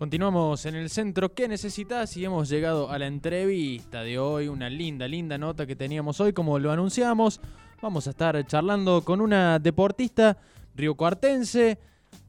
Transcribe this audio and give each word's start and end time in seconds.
Continuamos 0.00 0.64
en 0.64 0.76
el 0.76 0.88
centro. 0.88 1.34
¿Qué 1.34 1.46
necesitas? 1.46 2.16
Y 2.16 2.24
hemos 2.24 2.48
llegado 2.48 2.90
a 2.90 2.98
la 2.98 3.06
entrevista 3.06 4.02
de 4.02 4.18
hoy. 4.18 4.48
Una 4.48 4.70
linda, 4.70 5.06
linda 5.06 5.36
nota 5.36 5.66
que 5.66 5.76
teníamos 5.76 6.18
hoy, 6.20 6.32
como 6.32 6.58
lo 6.58 6.72
anunciamos. 6.72 7.38
Vamos 7.82 8.06
a 8.06 8.10
estar 8.10 8.46
charlando 8.46 9.02
con 9.04 9.20
una 9.20 9.58
deportista 9.58 10.38
riocuartense, 10.74 11.76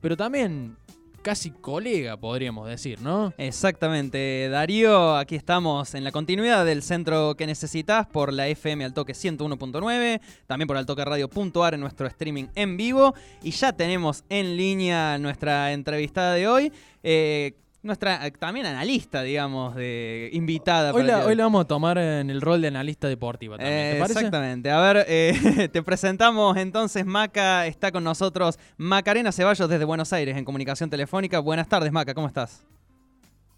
pero 0.02 0.17
también 0.17 0.76
casi 1.21 1.52
colega, 1.52 2.17
podríamos 2.17 2.67
decir, 2.67 2.99
¿no? 3.02 3.34
Exactamente, 3.38 4.49
Darío, 4.49 5.15
aquí 5.15 5.35
estamos 5.35 5.93
en 5.95 6.03
la 6.03 6.12
continuidad 6.12 6.65
del 6.65 6.81
centro 6.81 7.35
que 7.35 7.45
necesitas 7.45 8.07
por 8.07 8.34
la 8.34 8.48
FM 8.48 8.84
al 8.84 8.93
toque 8.93 9.13
101.9, 9.13 10.20
también 10.48 10.67
por 10.67 10.77
altoqueradio.ar 10.77 11.76
en 11.76 11.79
nuestro 11.79 12.07
streaming 12.07 12.48
en 12.55 12.76
vivo 12.76 13.13
y 13.43 13.51
ya 13.51 13.71
tenemos 13.71 14.23
en 14.29 14.57
línea 14.57 15.17
nuestra 15.20 15.71
entrevistada 15.71 16.34
de 16.34 16.48
hoy. 16.48 16.73
Eh, 17.04 17.54
nuestra 17.84 18.26
eh, 18.26 18.32
también 18.32 18.65
analista, 18.65 19.24
digamos, 19.24 19.76
de 19.76 20.29
invitada. 20.34 20.93
Hoy 20.93 21.04
la, 21.04 21.26
hoy 21.26 21.35
la 21.35 21.43
vamos 21.43 21.65
a 21.65 21.68
tomar 21.68 21.98
en 21.98 22.29
el 22.29 22.41
rol 22.41 22.62
de 22.62 22.68
analista 22.68 23.07
deportiva 23.07 23.57
también. 23.57 23.93
¿te 23.93 23.99
parece? 23.99 24.20
Exactamente. 24.20 24.70
A 24.70 24.79
ver, 24.79 25.05
eh, 25.07 25.70
te 25.73 25.84
presentamos 25.84 26.57
entonces, 26.57 27.05
Maca, 27.05 27.65
está 27.65 27.91
con 27.91 28.04
nosotros 28.04 28.60
Macarena 28.77 29.32
Ceballos 29.32 29.68
desde 29.68 29.85
Buenos 29.85 30.13
Aires 30.13 30.38
en 30.38 30.46
comunicación 30.46 30.90
telefónica. 30.90 31.40
Buenas 31.40 31.68
tardes, 31.68 31.91
Maca, 31.91 32.13
¿cómo 32.13 32.27
estás? 32.27 32.65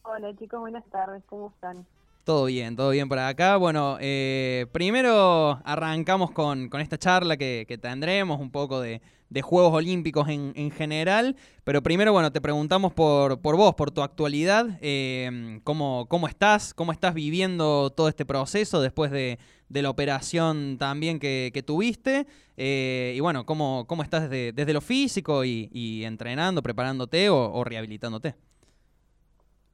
Hola 0.03 0.35
chicos, 0.37 0.59
buenas 0.59 0.85
tardes, 0.89 1.23
¿cómo 1.25 1.47
están? 1.47 1.85
Todo 2.23 2.45
bien, 2.45 2.77
todo 2.77 2.91
bien 2.91 3.09
por 3.09 3.19
acá. 3.19 3.57
Bueno, 3.57 3.97
eh, 3.99 4.67
primero 4.71 5.59
arrancamos 5.65 6.31
con, 6.31 6.69
con 6.69 6.79
esta 6.79 6.97
charla 6.97 7.35
que, 7.35 7.77
tendremos, 7.81 8.39
un 8.39 8.49
poco 8.49 8.79
de, 8.79 9.01
Juegos 9.41 9.73
Olímpicos 9.73 10.29
en, 10.29 10.53
en, 10.55 10.71
general, 10.71 11.35
pero 11.65 11.81
primero, 11.81 12.13
bueno, 12.13 12.31
te 12.31 12.39
preguntamos 12.39 12.93
por, 12.93 13.41
por 13.41 13.57
vos, 13.57 13.73
por 13.75 13.89
tu 13.91 14.03
actualidad, 14.03 14.77
eh, 14.79 15.59
cómo, 15.63 16.05
cómo 16.07 16.27
estás, 16.27 16.73
cómo 16.73 16.91
estás 16.91 17.15
viviendo 17.15 17.89
todo 17.89 18.07
este 18.07 18.25
proceso 18.25 18.79
después 18.79 19.09
de, 19.11 19.39
de 19.69 19.81
la 19.81 19.89
operación 19.89 20.77
también 20.77 21.19
que, 21.19 21.63
tuviste, 21.65 22.27
eh, 22.55 23.15
y 23.17 23.19
bueno, 23.21 23.45
cómo, 23.45 23.85
cómo 23.87 24.03
estás 24.03 24.29
desde, 24.29 24.53
desde 24.53 24.71
lo 24.71 24.81
físico 24.81 25.43
y, 25.43 26.03
entrenando, 26.05 26.61
preparándote 26.61 27.29
o 27.29 27.63
rehabilitándote. 27.65 28.35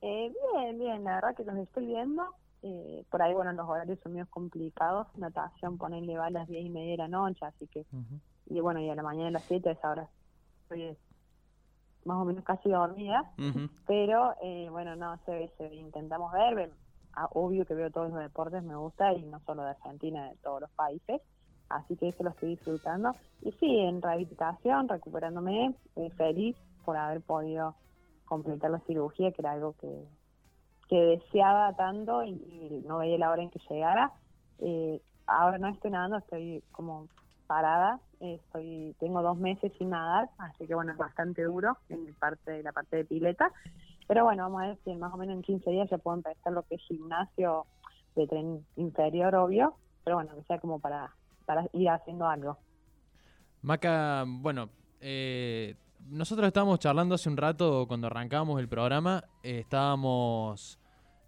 Eh, 0.02 0.31
bien, 0.53 0.80
bien, 0.80 1.03
la 1.03 1.16
verdad 1.16 1.36
que 1.36 1.44
los 1.44 1.55
estoy 1.58 1.86
viendo. 1.86 2.23
Eh, 2.61 3.05
por 3.09 3.22
ahí, 3.22 3.33
bueno, 3.33 3.52
los 3.53 3.67
horarios 3.67 4.00
son 4.03 4.14
medio 4.14 4.28
complicados. 4.30 5.08
Natación, 5.17 5.78
ponerle 5.78 6.17
va 6.17 6.28
a 6.28 6.30
las 6.30 6.47
diez 6.47 6.66
y 6.66 6.69
media 6.69 6.91
de 6.91 6.97
la 6.97 7.08
noche, 7.08 7.45
así 7.45 7.67
que. 7.67 7.81
Uh 7.91 7.97
-huh. 7.97 8.19
Y 8.47 8.59
bueno, 8.61 8.80
y 8.80 8.89
a 8.89 8.95
la 8.95 9.03
mañana 9.03 9.28
a 9.28 9.31
las 9.31 9.44
siete, 9.44 9.72
es 9.72 9.84
ahora 9.84 10.07
estoy 10.63 10.97
más 12.06 12.18
o 12.18 12.25
menos 12.25 12.44
casi 12.44 12.69
dormida. 12.69 13.31
Uh 13.38 13.41
-huh. 13.41 13.69
Pero, 13.88 14.35
eh, 14.41 14.68
bueno, 14.72 14.96
no, 14.96 15.18
se, 15.25 15.50
se 15.57 15.73
intentamos 15.75 16.31
ver. 16.31 16.56
ver 16.56 16.72
ah, 17.13 17.28
obvio 17.34 17.66
que 17.66 17.73
veo 17.73 17.91
todos 17.91 18.12
los 18.12 18.19
deportes, 18.19 18.63
me 18.63 18.75
gusta, 18.75 19.13
y 19.13 19.23
no 19.23 19.40
solo 19.41 19.63
de 19.63 19.72
Argentina, 19.72 20.29
de 20.29 20.35
todos 20.38 20.62
los 20.62 20.72
países. 20.72 21.22
Así 21.69 21.96
que 21.97 22.09
eso 22.09 22.23
lo 22.23 22.31
estoy 22.31 22.50
disfrutando. 22.50 23.16
Y 23.41 23.52
sí, 23.53 23.79
en 23.79 24.02
rehabilitación, 24.02 24.88
recuperándome, 24.88 25.75
eh, 25.96 26.09
feliz 26.12 26.56
por 26.84 26.97
haber 26.97 27.22
podido 27.22 27.75
completar 28.29 28.69
la 28.69 28.79
cirugía, 28.81 29.31
que 29.31 29.41
era 29.41 29.51
algo 29.51 29.75
que, 29.81 30.07
deseaba 30.90 31.75
tanto 31.75 32.23
y, 32.23 32.84
no 32.88 33.00
veía 33.00 33.17
la 33.17 33.29
hora 33.29 33.44
en 33.44 33.50
que 33.50 33.59
llegara. 33.69 34.12
Eh, 34.59 35.01
ahora 35.28 35.57
no 35.57 35.67
estoy 35.67 35.91
nadando, 35.91 36.17
estoy 36.17 36.63
como 36.72 37.07
parada, 37.45 38.00
estoy 38.19 38.95
tengo 39.00 39.22
dos 39.22 39.38
meses 39.38 39.72
sin 39.78 39.90
nadar, 39.90 40.29
así 40.38 40.66
que 40.67 40.75
bueno, 40.75 40.91
es 40.91 40.97
bastante 40.97 41.44
duro 41.44 41.78
en 41.90 42.13
parte 42.16 42.63
la 42.63 42.72
parte 42.72 42.97
de 42.97 43.06
pileta. 43.06 43.51
Pero 44.07 44.23
bueno, 44.23 44.44
vamos 44.44 44.61
a 44.61 44.67
ver 44.67 44.78
si 44.84 44.96
más 44.96 45.13
o 45.13 45.17
menos 45.17 45.35
en 45.35 45.41
15 45.41 45.69
días 45.69 45.90
ya 45.90 45.97
puedo 46.00 46.17
empezar 46.17 46.53
lo 46.53 46.63
que 46.63 46.75
es 46.75 46.81
gimnasio 46.81 47.66
de 48.16 48.28
tren 48.28 48.66
inferior, 48.75 49.35
obvio, 49.35 49.75
pero 50.03 50.16
bueno, 50.16 50.35
que 50.35 50.44
sea 50.44 50.59
como 50.59 50.79
para, 50.79 51.13
para 51.46 51.67
ir 51.73 51.90
haciendo 51.90 52.28
algo. 52.28 52.57
Maca, 53.61 54.25
bueno, 54.28 54.69
eh, 55.01 55.75
nosotros 56.07 56.47
estábamos 56.47 56.79
charlando 56.79 57.15
hace 57.15 57.29
un 57.29 57.37
rato 57.37 57.85
cuando 57.87 58.07
arrancábamos 58.07 58.59
el 58.59 58.67
programa, 58.67 59.23
eh, 59.43 59.59
estábamos 59.59 60.79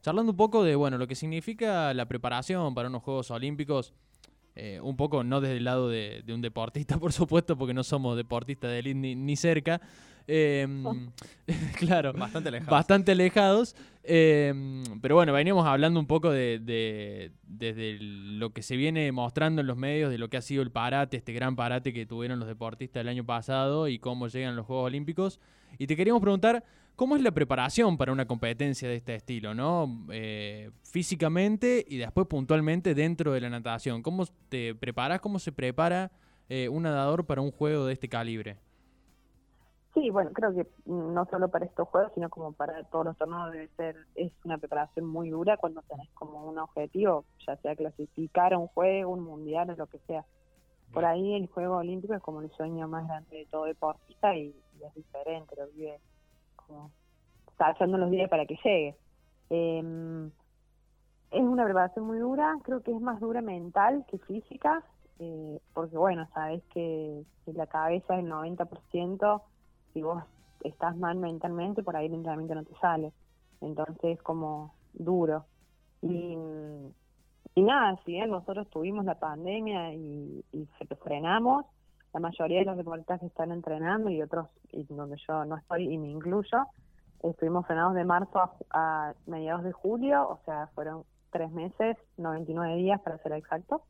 charlando 0.01 0.31
un 0.31 0.37
poco 0.37 0.63
de 0.63 0.75
bueno 0.75 0.97
lo 0.97 1.07
que 1.07 1.15
significa 1.15 1.93
la 1.93 2.07
preparación 2.07 2.73
para 2.73 2.89
unos 2.89 3.03
Juegos 3.03 3.31
Olímpicos, 3.31 3.93
eh, 4.55 4.79
un 4.81 4.95
poco 4.95 5.23
no 5.23 5.41
desde 5.41 5.57
el 5.57 5.63
lado 5.63 5.89
de, 5.89 6.23
de, 6.25 6.33
un 6.33 6.41
deportista, 6.41 6.97
por 6.99 7.13
supuesto, 7.13 7.57
porque 7.57 7.73
no 7.73 7.83
somos 7.83 8.17
deportistas 8.17 8.71
de 8.71 8.79
élite 8.79 8.99
ni, 8.99 9.15
ni, 9.15 9.35
cerca. 9.35 9.81
Eh, 10.27 10.67
oh. 10.83 10.95
claro, 11.77 12.13
bastante 12.13 12.49
alejados. 12.49 12.71
Bastante 12.71 13.11
alejados 13.11 13.75
eh, 14.03 14.83
pero 15.01 15.15
bueno, 15.15 15.33
veníamos 15.33 15.65
hablando 15.67 15.99
un 15.99 16.07
poco 16.07 16.31
de, 16.31 16.59
de, 16.59 17.31
desde 17.43 17.97
lo 17.99 18.51
que 18.51 18.63
se 18.63 18.75
viene 18.75 19.11
mostrando 19.11 19.61
en 19.61 19.67
los 19.67 19.77
medios, 19.77 20.09
de 20.09 20.17
lo 20.17 20.29
que 20.29 20.37
ha 20.37 20.41
sido 20.41 20.63
el 20.63 20.71
parate, 20.71 21.17
este 21.17 21.33
gran 21.33 21.55
parate 21.55 21.93
que 21.93 22.05
tuvieron 22.05 22.39
los 22.39 22.47
deportistas 22.47 23.01
el 23.01 23.09
año 23.09 23.25
pasado 23.25 23.87
y 23.87 23.99
cómo 23.99 24.27
llegan 24.27 24.55
los 24.55 24.65
Juegos 24.65 24.87
Olímpicos. 24.87 25.39
Y 25.77 25.87
te 25.87 25.95
queríamos 25.95 26.21
preguntar, 26.21 26.63
¿cómo 27.01 27.15
es 27.15 27.23
la 27.23 27.31
preparación 27.31 27.97
para 27.97 28.11
una 28.11 28.27
competencia 28.27 28.87
de 28.87 28.97
este 28.97 29.15
estilo, 29.15 29.55
no? 29.55 29.87
Eh, 30.11 30.69
físicamente 30.83 31.83
y 31.87 31.97
después 31.97 32.27
puntualmente 32.27 32.93
dentro 32.93 33.31
de 33.31 33.41
la 33.41 33.49
natación. 33.49 34.03
¿Cómo 34.03 34.25
te 34.49 34.75
preparas, 34.75 35.19
cómo 35.19 35.39
se 35.39 35.51
prepara 35.51 36.11
eh, 36.47 36.69
un 36.69 36.83
nadador 36.83 37.25
para 37.25 37.41
un 37.41 37.51
juego 37.51 37.87
de 37.87 37.93
este 37.93 38.07
calibre? 38.07 38.59
Sí, 39.95 40.11
bueno, 40.11 40.29
creo 40.31 40.53
que 40.53 40.67
no 40.85 41.25
solo 41.31 41.49
para 41.49 41.65
estos 41.65 41.87
juegos, 41.87 42.11
sino 42.13 42.29
como 42.29 42.53
para 42.53 42.83
todos 42.83 43.05
los 43.05 43.17
torneos 43.17 43.51
debe 43.51 43.67
ser, 43.77 43.95
es 44.13 44.31
una 44.45 44.59
preparación 44.59 45.07
muy 45.07 45.31
dura 45.31 45.57
cuando 45.57 45.81
tenés 45.81 46.07
como 46.11 46.47
un 46.47 46.59
objetivo, 46.59 47.25
ya 47.47 47.57
sea 47.57 47.75
clasificar 47.75 48.53
a 48.53 48.59
un 48.59 48.67
juego, 48.67 49.11
un 49.11 49.23
mundial 49.23 49.71
o 49.71 49.75
lo 49.75 49.87
que 49.87 49.97
sea. 50.05 50.23
Por 50.93 51.05
ahí 51.05 51.33
el 51.33 51.47
juego 51.47 51.77
olímpico 51.77 52.13
es 52.13 52.21
como 52.21 52.41
el 52.41 52.51
sueño 52.51 52.87
más 52.87 53.07
grande 53.07 53.37
de 53.37 53.45
todo 53.47 53.65
deportista 53.65 54.35
y, 54.35 54.53
y 54.79 54.83
es 54.83 54.93
diferente, 54.93 55.55
lo 55.57 55.65
vive 55.71 55.99
como 56.71 56.91
está 57.47 57.71
echando 57.71 57.97
los 57.97 58.09
días 58.09 58.29
para 58.29 58.45
que 58.45 58.55
llegue. 58.63 58.95
Eh, 59.49 60.29
es 61.31 61.41
una 61.41 61.63
preparación 61.63 62.05
muy 62.05 62.19
dura, 62.19 62.57
creo 62.63 62.81
que 62.81 62.91
es 62.91 63.01
más 63.01 63.19
dura 63.19 63.41
mental 63.41 64.05
que 64.09 64.17
física, 64.19 64.83
eh, 65.19 65.59
porque 65.73 65.97
bueno, 65.97 66.27
sabes 66.33 66.61
que, 66.73 67.23
la 67.45 67.67
cabeza 67.67 68.17
es 68.17 68.23
el 68.23 68.31
90%, 68.31 69.41
si 69.93 70.01
vos 70.01 70.23
estás 70.63 70.95
mal 70.95 71.17
mentalmente, 71.17 71.83
por 71.83 71.95
ahí 71.95 72.05
el 72.05 72.13
entrenamiento 72.13 72.55
no 72.55 72.63
te 72.63 72.75
sale. 72.79 73.11
Entonces 73.59 74.17
es 74.17 74.21
como 74.21 74.73
duro. 74.93 75.45
Y, 76.01 76.37
y 77.55 77.61
nada, 77.61 77.99
si 78.05 78.13
bien 78.13 78.29
nosotros 78.29 78.69
tuvimos 78.69 79.03
la 79.03 79.15
pandemia 79.15 79.93
y, 79.93 80.45
y 80.53 80.67
se 80.77 80.95
frenamos, 80.95 81.65
la 82.13 82.19
mayoría 82.19 82.59
de 82.59 82.65
los 82.65 82.77
deportistas 82.77 83.19
que 83.19 83.27
están 83.27 83.51
entrenando 83.51 84.09
y 84.09 84.21
otros 84.21 84.47
y 84.71 84.83
donde 84.83 85.17
yo 85.27 85.45
no 85.45 85.57
estoy 85.57 85.91
y 85.93 85.97
me 85.97 86.09
incluyo, 86.09 86.65
estuvimos 87.23 87.65
frenados 87.65 87.95
de 87.95 88.03
marzo 88.03 88.39
a, 88.39 88.51
a 88.71 89.13
mediados 89.25 89.63
de 89.63 89.71
julio, 89.71 90.27
o 90.27 90.39
sea, 90.45 90.67
fueron 90.75 91.03
tres 91.31 91.51
meses, 91.51 91.97
99 92.17 92.75
días 92.75 93.01
para 93.01 93.17
ser 93.19 93.33
exacto. 93.33 93.83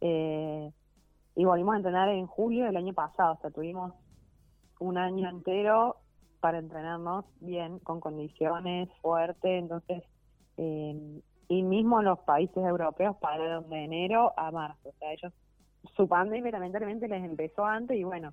Eh, 0.00 0.72
y 1.36 1.44
volvimos 1.44 1.74
a 1.74 1.76
entrenar 1.78 2.08
en 2.08 2.26
julio 2.26 2.64
del 2.64 2.76
año 2.76 2.92
pasado, 2.92 3.34
o 3.34 3.40
sea, 3.40 3.50
tuvimos 3.50 3.92
un 4.80 4.98
año 4.98 5.28
entero 5.28 5.96
para 6.40 6.58
entrenarnos 6.58 7.26
bien, 7.40 7.78
con 7.80 8.00
condiciones 8.00 8.88
fuertes, 9.02 9.62
entonces, 9.62 10.02
eh, 10.56 11.22
y 11.48 11.62
mismo 11.62 12.02
los 12.02 12.18
países 12.20 12.56
europeos 12.56 13.16
pararon 13.18 13.68
de 13.68 13.84
enero 13.84 14.32
a 14.36 14.50
marzo, 14.50 14.88
o 14.88 14.92
sea, 14.98 15.12
ellos, 15.12 15.32
su 15.96 16.08
pandemia 16.08 16.52
lamentablemente 16.52 17.08
les 17.08 17.24
empezó 17.24 17.64
antes 17.64 17.96
y 17.96 18.04
bueno, 18.04 18.32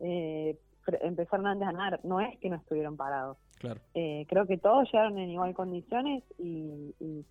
eh, 0.00 0.56
empezaron 1.02 1.46
antes 1.46 1.68
a 1.68 1.72
ganar, 1.72 2.00
no 2.04 2.20
es 2.20 2.38
que 2.38 2.50
no 2.50 2.56
estuvieron 2.56 2.96
parados. 2.96 3.36
Claro. 3.58 3.80
Eh, 3.94 4.24
creo 4.28 4.46
que 4.46 4.56
todos 4.56 4.90
llegaron 4.90 5.18
en 5.18 5.30
igual 5.30 5.54
condiciones 5.54 6.22
y, 6.38 6.94
y 7.00 7.24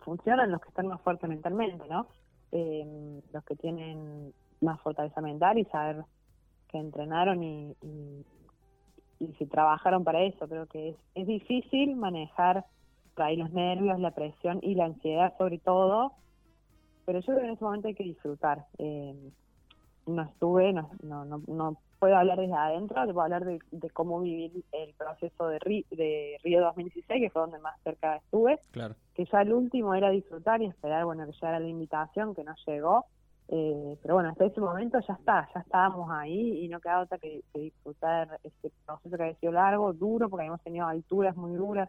funcionan 0.00 0.50
los 0.50 0.60
que 0.60 0.68
están 0.68 0.86
más 0.86 1.00
fuertes 1.02 1.28
mentalmente, 1.28 1.86
¿no? 1.88 2.06
Eh, 2.52 3.20
los 3.32 3.44
que 3.44 3.56
tienen 3.56 4.32
más 4.60 4.80
fortaleza 4.80 5.20
mental 5.20 5.58
y 5.58 5.64
saber 5.66 6.04
que 6.68 6.78
entrenaron 6.78 7.42
y, 7.42 7.76
y, 7.82 8.24
y 9.20 9.32
si 9.34 9.46
trabajaron 9.46 10.04
para 10.04 10.22
eso. 10.22 10.48
Creo 10.48 10.66
que 10.66 10.90
es, 10.90 10.96
es 11.14 11.26
difícil 11.26 11.96
manejar 11.96 12.64
por 13.14 13.24
ahí 13.24 13.36
los 13.36 13.52
nervios, 13.52 14.00
la 14.00 14.12
presión 14.12 14.58
y 14.62 14.74
la 14.74 14.86
ansiedad 14.86 15.34
sobre 15.38 15.58
todo, 15.58 16.12
pero 17.04 17.20
yo 17.20 17.26
creo 17.26 17.38
que 17.40 17.44
en 17.46 17.52
ese 17.54 17.64
momento 17.64 17.88
hay 17.88 17.94
que 17.94 18.04
disfrutar. 18.04 18.66
Eh, 18.78 19.14
no 20.06 20.22
estuve, 20.22 20.72
no, 20.72 20.90
no, 21.02 21.24
no, 21.24 21.42
no 21.46 21.78
puedo 21.98 22.14
hablar 22.16 22.38
desde 22.38 22.52
adentro, 22.54 23.06
te 23.06 23.12
puedo 23.14 23.22
hablar 23.24 23.44
de, 23.46 23.58
de 23.70 23.90
cómo 23.90 24.20
vivir 24.20 24.52
el 24.72 24.92
proceso 24.94 25.48
de, 25.48 25.58
Ri- 25.60 25.86
de 25.90 26.36
Río 26.42 26.60
2016, 26.60 27.22
que 27.22 27.30
fue 27.30 27.40
donde 27.42 27.58
más 27.60 27.74
cerca 27.82 28.16
estuve, 28.16 28.58
Claro. 28.72 28.96
que 29.14 29.24
ya 29.24 29.40
el 29.40 29.52
último 29.54 29.94
era 29.94 30.10
disfrutar 30.10 30.60
y 30.60 30.66
esperar, 30.66 31.06
bueno, 31.06 31.24
que 31.24 31.32
llegara 31.32 31.58
la 31.60 31.68
invitación, 31.68 32.34
que 32.34 32.44
no 32.44 32.54
llegó, 32.66 33.06
eh, 33.48 33.98
pero 34.02 34.14
bueno, 34.14 34.28
hasta 34.30 34.44
ese 34.44 34.60
momento 34.60 34.98
ya 35.06 35.14
está, 35.14 35.48
ya 35.54 35.60
estábamos 35.60 36.10
ahí 36.10 36.64
y 36.64 36.68
no 36.68 36.80
quedaba 36.80 37.04
otra 37.04 37.16
que, 37.18 37.40
que 37.52 37.60
disfrutar 37.60 38.38
este 38.42 38.70
proceso 38.84 39.16
que 39.16 39.22
había 39.22 39.36
sido 39.36 39.52
largo, 39.52 39.92
duro, 39.94 40.28
porque 40.28 40.42
habíamos 40.42 40.62
tenido 40.62 40.86
alturas 40.86 41.34
muy 41.36 41.54
duras. 41.54 41.88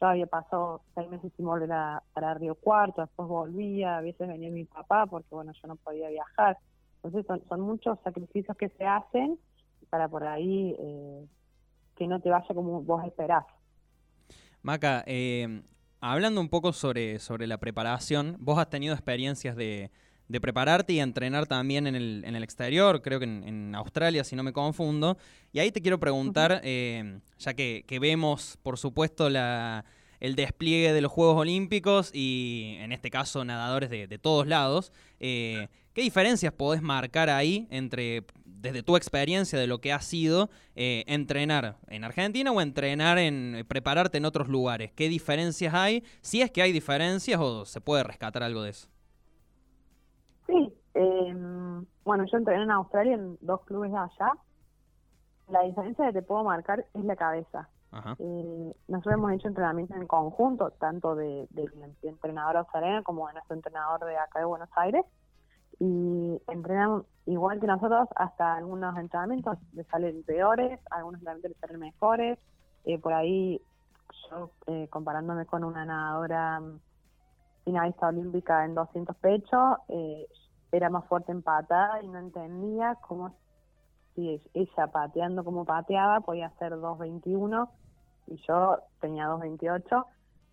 Yo 0.00 0.06
había 0.06 0.26
pasado 0.26 0.82
seis 0.94 1.08
meses 1.10 1.30
sin 1.36 1.44
volver 1.44 1.70
a, 1.72 2.02
para 2.14 2.34
Río 2.34 2.54
Cuarto, 2.54 3.02
después 3.02 3.28
volvía, 3.28 3.98
a 3.98 4.00
veces 4.00 4.26
venía 4.26 4.50
mi 4.50 4.64
papá 4.64 5.06
porque, 5.06 5.28
bueno, 5.34 5.52
yo 5.52 5.68
no 5.68 5.76
podía 5.76 6.08
viajar. 6.08 6.58
Entonces 7.02 7.26
son, 7.48 7.60
muchos 7.60 7.98
sacrificios 8.02 8.56
que 8.56 8.68
se 8.70 8.86
hacen 8.86 9.38
para 9.90 10.08
por 10.08 10.24
ahí 10.24 10.74
eh, 10.78 11.26
que 11.96 12.06
no 12.06 12.20
te 12.20 12.30
vaya 12.30 12.54
como 12.54 12.82
vos 12.82 13.04
esperás. 13.04 13.44
Maca, 14.62 15.04
eh, 15.06 15.62
hablando 16.00 16.40
un 16.40 16.48
poco 16.48 16.72
sobre, 16.72 17.18
sobre 17.18 17.46
la 17.46 17.58
preparación, 17.58 18.36
vos 18.38 18.58
has 18.58 18.70
tenido 18.70 18.94
experiencias 18.94 19.56
de, 19.56 19.90
de 20.30 20.40
prepararte 20.40 20.92
y 20.92 21.00
entrenar 21.00 21.48
también 21.48 21.88
en 21.88 21.96
el, 21.96 22.22
en 22.24 22.36
el 22.36 22.44
exterior, 22.44 23.02
creo 23.02 23.18
que 23.18 23.24
en, 23.24 23.42
en 23.44 23.74
Australia, 23.74 24.22
si 24.22 24.36
no 24.36 24.44
me 24.44 24.52
confundo. 24.52 25.18
Y 25.52 25.58
ahí 25.58 25.72
te 25.72 25.82
quiero 25.82 25.98
preguntar, 25.98 26.60
eh, 26.62 27.18
ya 27.36 27.52
que, 27.54 27.84
que 27.84 27.98
vemos, 27.98 28.56
por 28.62 28.78
supuesto, 28.78 29.28
la, 29.28 29.84
el 30.20 30.36
despliegue 30.36 30.92
de 30.92 31.00
los 31.00 31.10
Juegos 31.10 31.36
Olímpicos 31.36 32.12
y, 32.14 32.76
en 32.78 32.92
este 32.92 33.10
caso, 33.10 33.44
nadadores 33.44 33.90
de, 33.90 34.06
de 34.06 34.18
todos 34.18 34.46
lados, 34.46 34.92
eh, 35.18 35.66
¿qué 35.94 36.02
diferencias 36.02 36.52
podés 36.52 36.80
marcar 36.80 37.28
ahí 37.28 37.66
entre, 37.68 38.22
desde 38.44 38.84
tu 38.84 38.94
experiencia 38.96 39.58
de 39.58 39.66
lo 39.66 39.80
que 39.80 39.92
ha 39.92 40.00
sido 40.00 40.48
eh, 40.76 41.02
entrenar 41.08 41.78
en 41.88 42.04
Argentina 42.04 42.52
o 42.52 42.60
entrenar 42.60 43.18
en 43.18 43.66
prepararte 43.66 44.18
en 44.18 44.26
otros 44.26 44.46
lugares? 44.46 44.92
¿Qué 44.94 45.08
diferencias 45.08 45.74
hay? 45.74 46.04
Si 46.20 46.40
es 46.40 46.52
que 46.52 46.62
hay 46.62 46.70
diferencias 46.70 47.40
o 47.40 47.66
se 47.66 47.80
puede 47.80 48.04
rescatar 48.04 48.44
algo 48.44 48.62
de 48.62 48.70
eso. 48.70 48.86
Sí, 50.50 50.74
eh, 50.94 51.34
bueno, 52.04 52.24
yo 52.24 52.38
entrené 52.38 52.64
en 52.64 52.70
Australia 52.72 53.14
en 53.14 53.38
dos 53.40 53.60
clubes 53.62 53.92
de 53.92 53.98
allá. 53.98 54.32
La 55.48 55.62
diferencia 55.62 56.06
que 56.06 56.12
te 56.12 56.22
puedo 56.22 56.42
marcar 56.44 56.86
es 56.92 57.04
la 57.04 57.16
cabeza. 57.16 57.68
Ajá. 57.92 58.16
Eh, 58.18 58.74
nosotros 58.88 59.14
hemos 59.14 59.32
hecho 59.32 59.48
entrenamiento 59.48 59.94
en 59.94 60.06
conjunto, 60.06 60.70
tanto 60.72 61.14
de, 61.14 61.46
del 61.50 61.72
entrenador 62.02 62.56
australiano 62.56 63.02
como 63.02 63.26
de 63.28 63.34
nuestro 63.34 63.56
entrenador 63.56 64.04
de 64.04 64.16
acá 64.16 64.40
de 64.40 64.44
Buenos 64.44 64.70
Aires. 64.76 65.04
Y 65.78 66.40
entrenan 66.48 67.04
igual 67.26 67.60
que 67.60 67.66
nosotros, 67.66 68.08
hasta 68.16 68.56
algunos 68.56 68.96
entrenamientos 68.98 69.56
les 69.72 69.86
salen 69.86 70.22
peores, 70.24 70.80
algunos 70.90 71.20
entrenamientos 71.20 71.50
les 71.50 71.60
salen 71.60 71.80
mejores. 71.80 72.38
Eh, 72.84 72.98
por 72.98 73.12
ahí, 73.12 73.60
yo 74.28 74.50
eh, 74.66 74.88
comparándome 74.90 75.46
con 75.46 75.64
una 75.64 75.84
nadadora 75.84 76.60
finalista 77.64 78.08
olímpica 78.08 78.64
en 78.64 78.74
200 78.74 79.16
pechos, 79.16 79.78
eh, 79.88 80.26
era 80.72 80.90
más 80.90 81.04
fuerte 81.06 81.32
en 81.32 81.42
patada 81.42 82.02
y 82.02 82.08
no 82.08 82.18
entendía 82.18 82.96
cómo 83.06 83.34
si 84.14 84.40
ella 84.54 84.86
pateando 84.88 85.44
como 85.44 85.64
pateaba 85.64 86.20
podía 86.20 86.46
hacer 86.46 86.74
2.21 86.74 87.68
y 88.28 88.36
yo 88.46 88.78
tenía 89.00 89.28
2.28 89.28 90.06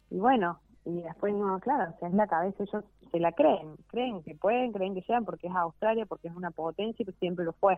y 0.09 0.19
bueno, 0.19 0.59
y 0.86 1.01
después 1.01 1.33
no, 1.33 1.59
claro, 1.59 1.94
o 2.00 2.06
es 2.06 2.13
la 2.13 2.27
cabeza, 2.27 2.63
ellos 2.63 2.86
se 3.12 3.19
la 3.19 3.33
creen, 3.33 3.75
creen 3.88 4.24
que 4.24 4.36
pueden, 4.36 4.71
creen 4.71 4.94
que 4.94 5.01
llegan 5.01 5.25
porque 5.25 5.48
es 5.48 5.56
Australia, 5.56 6.06
porque 6.06 6.30
es 6.30 6.36
una 6.36 6.51
potencia 6.51 7.04
y 7.04 7.06
pues 7.06 7.18
siempre 7.18 7.44
lo 7.44 7.54
fue. 7.54 7.77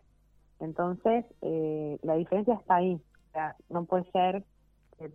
Entonces, 0.60 1.26
eh, 1.42 1.98
la 2.04 2.16
diferencia 2.16 2.54
está 2.54 2.76
ahí, 2.76 2.94
o 2.94 3.32
sea, 3.32 3.56
no 3.70 3.86
puede 3.86 4.10
ser 4.12 4.44
que 4.98 5.12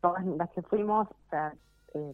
todas 0.00 0.24
las 0.26 0.50
que 0.50 0.62
fuimos, 0.62 1.08
o 1.08 1.30
sea, 1.30 1.54
eh, 1.94 2.12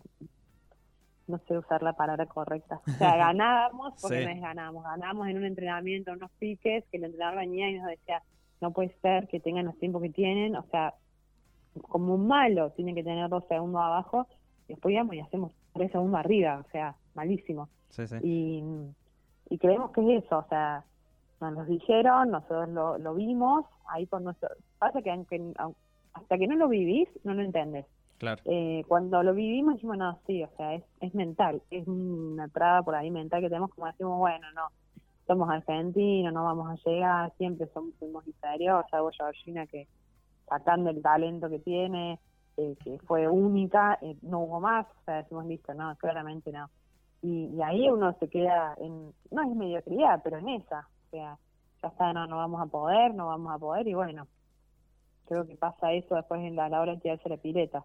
no 1.30 1.38
sé 1.46 1.56
usar 1.56 1.82
la 1.82 1.92
palabra 1.94 2.26
correcta. 2.26 2.80
O 2.86 2.90
sea, 2.92 3.16
ganábamos 3.16 3.94
porque 4.00 4.18
Sí. 4.20 4.24
no 4.26 4.30
es 4.32 4.40
ganábamos. 4.40 4.84
Ganábamos 4.84 5.28
en 5.28 5.36
un 5.38 5.44
entrenamiento, 5.44 6.12
unos 6.12 6.30
piques, 6.38 6.84
que 6.90 6.96
el 6.98 7.04
entrenador 7.04 7.38
venía 7.38 7.70
y 7.70 7.78
nos 7.78 7.86
decía, 7.88 8.22
no 8.60 8.72
puede 8.72 8.94
ser 9.00 9.26
que 9.28 9.40
tengan 9.40 9.64
los 9.66 9.78
tiempos 9.78 10.02
que 10.02 10.10
tienen, 10.10 10.54
o 10.56 10.62
sea, 10.64 10.94
como 11.88 12.14
un 12.16 12.26
malo, 12.26 12.70
tienen 12.72 12.94
que 12.94 13.04
tener 13.04 13.28
dos 13.30 13.44
segundos 13.48 13.80
abajo, 13.80 14.26
y 14.68 14.72
después 14.74 14.92
íbamos 14.92 15.14
y 15.14 15.20
hacemos 15.20 15.52
tres 15.72 15.90
segundos 15.92 16.18
arriba, 16.20 16.62
o 16.66 16.70
sea, 16.70 16.94
malísimo. 17.14 17.68
Sí, 17.90 18.06
sí. 18.06 18.16
Y, 18.22 18.62
y 19.48 19.58
creemos 19.58 19.92
que 19.92 20.00
es 20.16 20.24
eso, 20.24 20.38
o 20.38 20.46
sea, 20.48 20.84
nos 21.40 21.54
lo 21.54 21.64
dijeron, 21.64 22.30
nosotros 22.30 22.68
lo, 22.68 22.98
lo 22.98 23.14
vimos, 23.14 23.64
ahí 23.88 24.06
con 24.06 24.24
nuestro... 24.24 24.48
Pasa 24.78 25.00
que 25.00 25.10
aunque, 25.10 25.38
au- 25.54 25.74
hasta 26.12 26.36
que 26.36 26.46
no 26.46 26.56
lo 26.56 26.68
vivís, 26.68 27.08
no 27.24 27.32
lo 27.34 27.42
entendés. 27.42 27.86
Claro. 28.20 28.42
Eh, 28.44 28.84
cuando 28.86 29.22
lo 29.22 29.32
vivimos 29.32 29.76
dijimos, 29.76 29.96
no, 29.96 30.20
sí, 30.26 30.44
o 30.44 30.50
sea, 30.58 30.74
es, 30.74 30.84
es 31.00 31.14
mental, 31.14 31.62
es 31.70 31.88
una 31.88 32.48
traba 32.48 32.82
por 32.82 32.94
ahí 32.94 33.10
mental 33.10 33.40
que 33.40 33.48
tenemos 33.48 33.70
como 33.70 33.86
decimos, 33.86 34.18
bueno, 34.18 34.46
no, 34.52 34.68
somos 35.26 35.48
argentinos, 35.48 36.30
no 36.30 36.44
vamos 36.44 36.68
a 36.68 36.90
llegar, 36.90 37.32
siempre 37.38 37.66
somos, 37.68 37.94
fuimos 37.98 38.26
inferiores, 38.26 38.90
salvo 38.90 39.10
Georgina 39.10 39.66
que 39.66 39.88
sacando 40.46 40.90
el 40.90 41.00
talento 41.00 41.48
que 41.48 41.60
tiene, 41.60 42.20
eh, 42.58 42.76
que 42.84 42.98
fue 43.06 43.26
única, 43.26 43.98
eh, 44.02 44.14
no 44.20 44.40
hubo 44.40 44.60
más, 44.60 44.86
o 44.86 45.04
sea, 45.06 45.22
decimos, 45.22 45.46
listo, 45.46 45.72
no, 45.72 45.96
claramente 45.96 46.52
no. 46.52 46.68
Y, 47.22 47.58
ahí 47.62 47.88
uno 47.88 48.14
se 48.20 48.28
queda 48.28 48.74
en, 48.82 49.14
no 49.30 49.42
es 49.42 49.56
mediocridad, 49.56 50.20
pero 50.22 50.36
en 50.36 50.50
esa, 50.50 50.80
o 51.06 51.10
sea, 51.10 51.38
ya 51.82 51.88
está, 51.88 52.12
no, 52.12 52.26
no 52.26 52.36
vamos 52.36 52.60
a 52.60 52.66
poder, 52.66 53.14
no 53.14 53.28
vamos 53.28 53.54
a 53.54 53.58
poder, 53.58 53.88
y 53.88 53.94
bueno, 53.94 54.26
creo 55.24 55.46
que 55.46 55.56
pasa 55.56 55.92
eso 55.94 56.16
después 56.16 56.42
en 56.42 56.54
la, 56.54 56.66
a 56.66 56.68
la 56.68 56.82
hora 56.82 56.92
de 56.96 57.00
tirarse 57.00 57.26
la 57.30 57.38
pileta. 57.38 57.82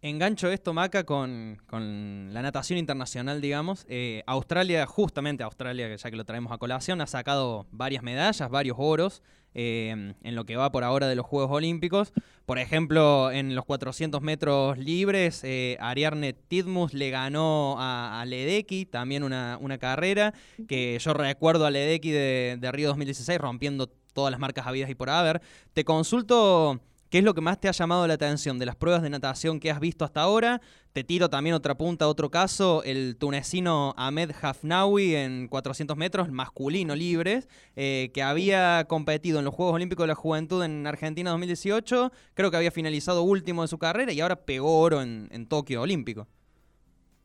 Engancho 0.00 0.48
esto, 0.48 0.72
Maca, 0.72 1.02
con, 1.02 1.60
con 1.66 2.32
la 2.32 2.40
natación 2.40 2.78
internacional, 2.78 3.40
digamos. 3.40 3.84
Eh, 3.88 4.22
Australia, 4.26 4.86
justamente 4.86 5.42
Australia, 5.42 5.92
ya 5.92 6.10
que 6.10 6.16
lo 6.16 6.24
traemos 6.24 6.52
a 6.52 6.58
colación, 6.58 7.00
ha 7.00 7.08
sacado 7.08 7.66
varias 7.72 8.04
medallas, 8.04 8.48
varios 8.48 8.76
oros 8.78 9.22
eh, 9.54 10.14
en 10.22 10.34
lo 10.36 10.46
que 10.46 10.54
va 10.54 10.70
por 10.70 10.84
ahora 10.84 11.08
de 11.08 11.16
los 11.16 11.26
Juegos 11.26 11.50
Olímpicos. 11.50 12.12
Por 12.46 12.60
ejemplo, 12.60 13.32
en 13.32 13.56
los 13.56 13.64
400 13.64 14.22
metros 14.22 14.78
libres, 14.78 15.42
eh, 15.42 15.76
Ariarne 15.80 16.32
Tidmus 16.32 16.94
le 16.94 17.10
ganó 17.10 17.74
a, 17.80 18.20
a 18.20 18.24
Ledecky 18.24 18.86
también 18.86 19.24
una, 19.24 19.58
una 19.60 19.78
carrera 19.78 20.32
que 20.68 20.96
yo 21.00 21.12
recuerdo 21.12 21.66
a 21.66 21.72
Ledecky 21.72 22.12
de, 22.12 22.56
de 22.60 22.72
Río 22.72 22.86
2016 22.86 23.40
rompiendo 23.40 23.88
todas 24.12 24.30
las 24.30 24.38
marcas 24.38 24.64
habidas 24.68 24.90
y 24.90 24.94
por 24.94 25.10
haber. 25.10 25.42
Te 25.72 25.84
consulto 25.84 26.80
¿Qué 27.10 27.18
es 27.18 27.24
lo 27.24 27.32
que 27.32 27.40
más 27.40 27.58
te 27.58 27.68
ha 27.68 27.72
llamado 27.72 28.06
la 28.06 28.14
atención 28.14 28.58
de 28.58 28.66
las 28.66 28.76
pruebas 28.76 29.02
de 29.02 29.08
natación 29.08 29.60
que 29.60 29.70
has 29.70 29.80
visto 29.80 30.04
hasta 30.04 30.20
ahora? 30.20 30.60
Te 30.92 31.04
tiro 31.04 31.30
también 31.30 31.54
otra 31.54 31.74
punta, 31.76 32.06
otro 32.06 32.30
caso, 32.30 32.82
el 32.84 33.16
tunecino 33.16 33.94
Ahmed 33.96 34.32
Hafnawi 34.42 35.14
en 35.14 35.48
400 35.48 35.96
metros, 35.96 36.30
masculino 36.30 36.94
libres, 36.94 37.48
eh, 37.76 38.10
que 38.12 38.22
había 38.22 38.84
competido 38.88 39.38
en 39.38 39.46
los 39.46 39.54
Juegos 39.54 39.74
Olímpicos 39.76 40.04
de 40.04 40.08
la 40.08 40.14
Juventud 40.14 40.62
en 40.62 40.86
Argentina 40.86 41.30
2018, 41.30 42.12
creo 42.34 42.50
que 42.50 42.56
había 42.58 42.70
finalizado 42.70 43.22
último 43.22 43.62
de 43.62 43.68
su 43.68 43.78
carrera 43.78 44.12
y 44.12 44.20
ahora 44.20 44.36
pegó 44.36 44.78
oro 44.80 45.00
en, 45.00 45.28
en 45.30 45.46
Tokio 45.46 45.80
Olímpico. 45.80 46.26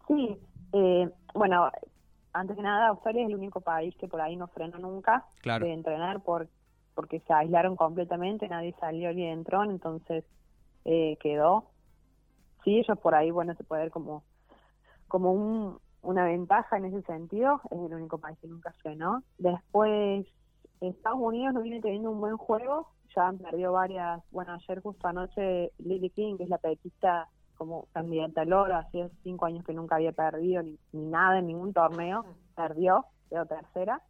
Sí, 0.07 0.37
eh, 0.73 1.09
bueno, 1.33 1.69
antes 2.31 2.55
que 2.55 2.61
nada, 2.63 2.87
Australia 2.87 3.23
es 3.23 3.29
el 3.29 3.35
único 3.35 3.59
país 3.59 3.93
que 3.99 4.07
por 4.07 4.21
ahí 4.21 4.37
no 4.37 4.47
frenó 4.47 4.77
nunca 4.79 5.25
Claro. 5.41 5.65
de 5.65 5.73
entrenar 5.73 6.21
por, 6.23 6.47
porque 6.95 7.19
se 7.21 7.33
aislaron 7.33 7.75
completamente, 7.75 8.47
nadie 8.47 8.75
salió 8.79 9.13
ni 9.13 9.25
entró, 9.25 9.63
entonces 9.63 10.23
eh, 10.85 11.17
quedó. 11.21 11.65
Sí, 12.63 12.79
ellos 12.79 12.97
por 12.99 13.15
ahí, 13.15 13.31
bueno, 13.31 13.53
se 13.55 13.63
puede 13.63 13.83
ver 13.83 13.91
como, 13.91 14.23
como 15.07 15.33
un, 15.33 15.79
una 16.01 16.25
ventaja 16.25 16.77
en 16.77 16.85
ese 16.85 17.01
sentido, 17.03 17.61
es 17.71 17.79
el 17.79 17.93
único 17.93 18.17
país 18.17 18.37
que 18.39 18.47
nunca 18.47 18.71
frenó. 18.81 19.23
Después, 19.37 20.25
Estados 20.81 21.19
Unidos 21.19 21.53
no 21.53 21.61
viene 21.61 21.81
teniendo 21.81 22.11
un 22.11 22.19
buen 22.19 22.37
juego, 22.37 22.87
ya 23.15 23.27
han 23.27 23.37
perdido 23.37 23.73
varias, 23.73 24.21
bueno, 24.31 24.53
ayer 24.53 24.81
justo 24.81 25.07
anoche 25.07 25.71
Lily 25.79 26.09
King, 26.09 26.37
que 26.37 26.43
es 26.43 26.49
la 26.49 26.57
petista 26.57 27.29
como 27.55 27.87
candidata 27.93 28.41
al 28.41 28.53
oro, 28.53 28.75
hacía 28.75 29.09
cinco 29.23 29.45
años 29.45 29.63
que 29.63 29.73
nunca 29.73 29.95
había 29.95 30.11
perdido 30.11 30.63
ni, 30.63 30.77
ni 30.91 31.05
nada 31.05 31.39
en 31.39 31.47
ningún 31.47 31.73
torneo, 31.73 32.25
perdió, 32.55 33.05
quedó 33.29 33.45
tercera. 33.45 34.01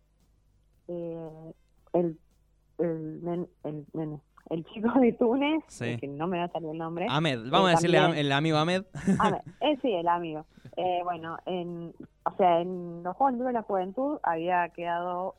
Eh, 0.88 1.54
el, 1.94 2.20
el, 2.80 3.22
nen- 3.24 3.48
el, 3.64 3.86
nene, 3.94 4.20
el 4.50 4.66
chico 4.66 4.90
de 5.00 5.14
Túnez, 5.14 5.64
Sí. 5.68 5.98
que 5.98 6.08
no 6.08 6.28
me 6.28 6.38
va 6.40 6.46
a 6.46 6.50
salir 6.52 6.70
el 6.72 6.78
nombre. 6.78 7.08
Ahmed, 7.10 7.50
vamos 7.50 7.68
a 7.70 7.72
Eh, 7.72 7.76
decirle 7.76 7.98
también- 8.00 8.26
el 8.26 8.32
amigo 8.32 8.58
Ahmed. 8.58 8.84
Ahmed, 9.20 9.40
eh, 9.62 9.78
sí, 9.82 9.92
el 9.94 10.08
amigo. 10.08 10.46
Eh, 10.76 11.02
bueno, 11.04 11.38
en, 11.46 11.94
o 12.26 12.32
sea, 12.38 12.62
en 12.62 13.04
los 13.04 13.16
Juegos 13.16 13.46
de 13.46 13.54
la 13.54 13.62
Juventud 13.64 14.18
había 14.24 14.70
quedado, 14.70 15.36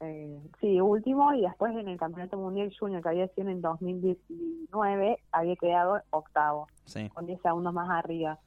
eh, 0.00 0.38
sí, 0.60 0.80
último, 0.80 1.32
y 1.34 1.42
después 1.42 1.74
en 1.76 1.88
el 1.88 1.96
Campeonato 1.98 2.36
Mundial 2.36 2.72
Junior 2.78 3.02
que 3.02 3.08
había 3.08 3.28
sido 3.28 3.48
en 3.50 3.60
2019, 3.62 5.18
había 5.32 5.56
quedado 5.56 6.00
octavo, 6.10 6.68
Sí. 6.84 7.08
con 7.10 7.26
10 7.26 7.40
segundos 7.42 7.72
más 7.72 7.88
arriba. 7.90 8.38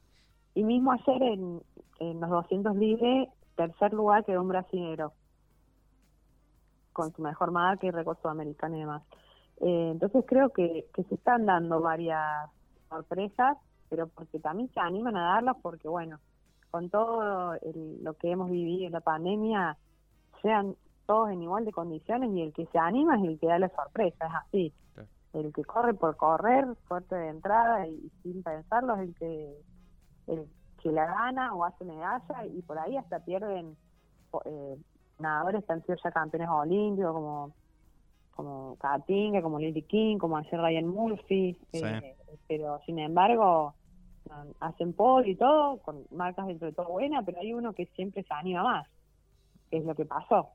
Y 0.54 0.64
mismo 0.64 0.92
ayer 0.92 1.22
en, 1.22 1.60
en 2.00 2.20
los 2.20 2.30
200 2.30 2.76
libres, 2.76 3.28
tercer 3.56 3.92
lugar 3.92 4.24
quedó 4.24 4.42
un 4.42 4.48
brasilero, 4.48 5.12
con 6.98 7.12
su 7.12 7.22
mejor 7.22 7.52
marca 7.52 7.86
y 7.86 7.92
récord 7.92 8.18
sudamericano 8.20 8.76
y 8.76 8.80
demás. 8.80 9.02
Eh, 9.60 9.90
entonces 9.92 10.24
creo 10.26 10.50
que, 10.50 10.86
que 10.92 11.04
se 11.04 11.14
están 11.14 11.46
dando 11.46 11.80
varias 11.80 12.50
sorpresas, 12.88 13.56
pero 13.88 14.08
porque 14.08 14.40
también 14.40 14.68
se 14.72 14.80
animan 14.80 15.16
a 15.16 15.34
darlas 15.34 15.56
porque, 15.62 15.86
bueno, 15.88 16.18
con 16.72 16.90
todo 16.90 17.54
el- 17.62 18.02
lo 18.02 18.14
que 18.14 18.32
hemos 18.32 18.50
vivido 18.50 18.86
en 18.86 18.92
la 18.92 19.00
pandemia, 19.00 19.76
sean 20.42 20.74
todos 21.06 21.30
en 21.30 21.40
igual 21.42 21.64
de 21.64 21.72
condiciones 21.72 22.30
y 22.32 22.42
el 22.42 22.52
que 22.52 22.66
se 22.66 22.78
anima 22.78 23.16
es 23.16 23.24
el 23.24 23.38
que 23.38 23.46
da 23.46 23.58
la 23.60 23.68
sorpresa, 23.68 24.26
es 24.26 24.34
así. 24.44 24.74
El 25.32 25.52
que 25.52 25.62
corre 25.64 25.94
por 25.94 26.16
correr, 26.16 26.66
fuerte 26.88 27.14
de 27.14 27.28
entrada 27.28 27.86
y, 27.86 28.10
sin 28.22 28.42
pensarlo 28.42 28.94
es 28.96 29.00
el 29.08 29.14
que, 29.14 29.54
el 30.26 30.46
que 30.82 30.90
la 30.90 31.06
gana 31.06 31.54
o 31.54 31.64
hace 31.64 31.84
medalla 31.84 32.44
y 32.46 32.60
por 32.62 32.76
ahí 32.78 32.96
hasta 32.96 33.20
pierden 33.20 33.76
eh, 34.44 34.76
nadadores 35.18 35.64
que 35.64 35.72
han 35.72 35.82
sido 35.84 35.96
ya 36.02 36.10
campeones 36.10 36.48
olímpicos 36.48 37.12
como 37.12 37.52
como 38.30 38.76
Katinga, 38.76 39.42
como 39.42 39.58
Lily 39.58 39.82
King, 39.82 40.18
como 40.18 40.36
ayer 40.36 40.60
Ryan 40.60 40.86
Murphy, 40.86 41.58
Sí. 41.72 41.80
eh, 41.84 42.16
pero 42.46 42.80
sin 42.86 43.00
embargo 43.00 43.74
hacen 44.60 44.92
pole 44.92 45.30
y 45.30 45.34
todo, 45.36 45.78
con 45.78 46.04
marcas 46.12 46.46
dentro 46.46 46.68
de 46.68 46.72
todo 46.74 46.86
buenas, 46.88 47.24
pero 47.24 47.40
hay 47.40 47.52
uno 47.52 47.72
que 47.72 47.86
siempre 47.96 48.22
se 48.22 48.32
anima 48.32 48.62
más, 48.62 48.86
que 49.70 49.78
es 49.78 49.84
lo 49.84 49.94
que 49.96 50.04
pasó. 50.04 50.50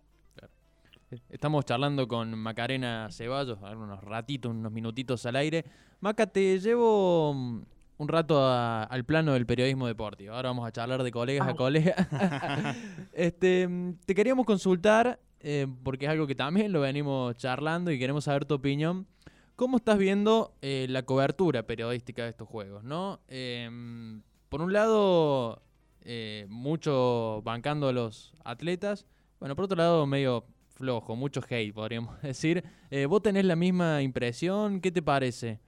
Estamos 1.29 1.65
charlando 1.65 2.07
con 2.07 2.33
Macarena 2.37 3.09
Ceballos, 3.11 3.61
a 3.61 3.69
ver, 3.69 3.77
unos 3.77 4.01
ratitos, 4.03 4.51
unos 4.51 4.71
minutitos 4.71 5.25
al 5.25 5.35
aire. 5.35 5.63
Maca, 5.99 6.25
te 6.25 6.57
llevo 6.59 7.33
mm, 7.35 7.61
un 8.03 8.07
rato 8.07 8.45
a- 8.45 8.83
al 8.83 9.03
plano 9.05 9.33
del 9.33 9.45
periodismo 9.47 9.87
deportivo. 9.87 10.35
Ahora 10.35 10.49
vamos 10.49 10.67
a 10.67 10.71
charlar 10.71 11.01
de 11.01 11.11
colegas 11.11 11.47
a 11.47 11.55
colegas. 11.55 11.95
este, 13.13 13.67
mm, 13.67 13.93
te 14.05 14.13
queríamos 14.15 14.45
consultar, 14.45 15.19
eh, 15.39 15.67
porque 15.83 16.05
es 16.05 16.11
algo 16.11 16.27
que 16.27 16.35
también 16.35 16.71
lo 16.71 16.81
venimos 16.81 17.35
charlando 17.37 17.91
y 17.91 17.97
queremos 17.99 18.25
saber 18.25 18.45
tu 18.45 18.53
opinión. 18.55 19.07
¿Cómo 19.55 19.77
estás 19.77 19.97
viendo 19.97 20.55
eh, 20.61 20.87
la 20.89 21.03
cobertura 21.03 21.63
periodística 21.63 22.23
de 22.23 22.29
estos 22.29 22.47
juegos? 22.47 22.83
¿no? 22.83 23.19
Em, 23.27 24.21
por 24.49 24.61
un 24.61 24.73
lado, 24.73 25.61
eh, 26.01 26.45
mucho 26.49 27.41
bancando 27.43 27.87
a 27.87 27.93
los 27.93 28.33
atletas. 28.43 29.05
Bueno, 29.39 29.55
por 29.55 29.65
otro 29.65 29.77
lado, 29.77 30.05
medio 30.07 30.45
flojo, 30.75 31.15
mucho 31.15 31.41
hate, 31.47 31.73
podríamos 31.73 32.19
decir. 32.21 32.63
¿Vos 33.07 33.21
tenés 33.21 33.45
la 33.45 33.55
misma 33.55 34.01
impresión? 34.01 34.81
¿Qué 34.81 34.91
te 34.91 35.01
parece? 35.01 35.59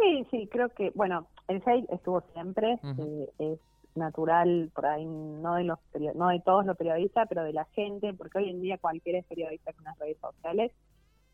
Sí, 0.00 0.26
sí, 0.30 0.48
creo 0.50 0.68
que, 0.70 0.90
bueno, 0.94 1.26
el 1.48 1.62
hate 1.64 1.90
estuvo 1.90 2.22
siempre, 2.32 2.78
eh, 2.98 3.28
es 3.38 3.58
natural 3.94 4.70
por 4.74 4.86
ahí, 4.86 5.04
no 5.04 5.54
de 5.54 5.64
los 5.64 5.78
no 6.14 6.28
de 6.28 6.40
todos 6.40 6.64
los 6.64 6.76
periodistas, 6.76 7.26
pero 7.28 7.42
de 7.42 7.52
la 7.52 7.64
gente, 7.66 8.14
porque 8.14 8.38
hoy 8.38 8.50
en 8.50 8.60
día 8.60 8.78
cualquiera 8.78 9.18
es 9.18 9.26
periodista 9.26 9.72
con 9.72 9.84
las 9.84 9.98
redes 9.98 10.18
sociales, 10.18 10.72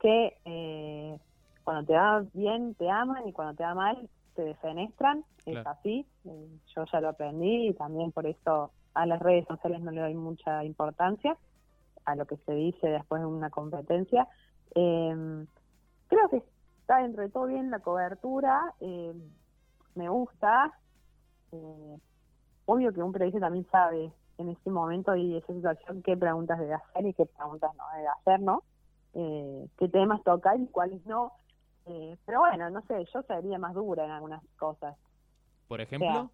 que 0.00 0.36
eh, 0.44 1.18
cuando 1.64 1.86
te 1.86 1.94
va 1.94 2.24
bien 2.32 2.74
te 2.74 2.88
aman 2.90 3.28
y 3.28 3.32
cuando 3.32 3.54
te 3.54 3.64
va 3.64 3.74
mal 3.74 4.08
te 4.34 4.42
defenestran, 4.42 5.24
es 5.46 5.64
así, 5.66 6.06
eh, 6.24 6.48
yo 6.74 6.84
ya 6.92 7.00
lo 7.00 7.08
aprendí 7.08 7.68
y 7.68 7.74
también 7.74 8.12
por 8.12 8.26
eso 8.26 8.70
a 8.94 9.06
las 9.06 9.20
redes 9.20 9.46
sociales 9.46 9.80
no 9.80 9.90
le 9.90 10.00
doy 10.00 10.14
mucha 10.14 10.64
importancia 10.64 11.36
a 12.04 12.16
lo 12.16 12.26
que 12.26 12.36
se 12.38 12.52
dice 12.52 12.88
después 12.88 13.20
de 13.20 13.26
una 13.26 13.50
competencia. 13.50 14.28
Eh, 14.74 15.46
creo 16.08 16.28
que 16.30 16.42
está 16.86 16.98
dentro 16.98 17.22
de 17.24 17.30
todo 17.30 17.46
bien 17.46 17.68
la 17.70 17.80
cobertura, 17.80 18.72
eh, 18.78 19.12
me 19.96 20.08
gusta. 20.08 20.72
eh, 21.52 21.96
obvio 22.66 22.92
que 22.92 23.02
un 23.02 23.12
periodista 23.12 23.40
también 23.40 23.66
sabe 23.70 24.12
en 24.38 24.48
ese 24.50 24.70
momento 24.70 25.14
y 25.16 25.36
esa 25.36 25.52
situación 25.52 26.02
qué 26.02 26.16
preguntas 26.16 26.58
debe 26.58 26.74
hacer 26.74 27.06
y 27.06 27.14
qué 27.14 27.26
preguntas 27.26 27.70
no 27.76 27.84
debe 27.94 28.08
hacer, 28.08 28.40
¿no? 28.40 28.62
Eh, 29.14 29.66
qué 29.78 29.88
temas 29.88 30.22
tocar 30.22 30.60
y 30.60 30.66
cuáles 30.68 31.04
no. 31.06 31.32
Eh, 31.86 32.16
pero 32.24 32.40
bueno, 32.40 32.68
no 32.70 32.82
sé, 32.86 33.04
yo 33.12 33.22
sería 33.22 33.58
más 33.58 33.74
dura 33.74 34.04
en 34.04 34.10
algunas 34.10 34.42
cosas. 34.58 34.96
Por 35.68 35.80
ejemplo. 35.80 36.30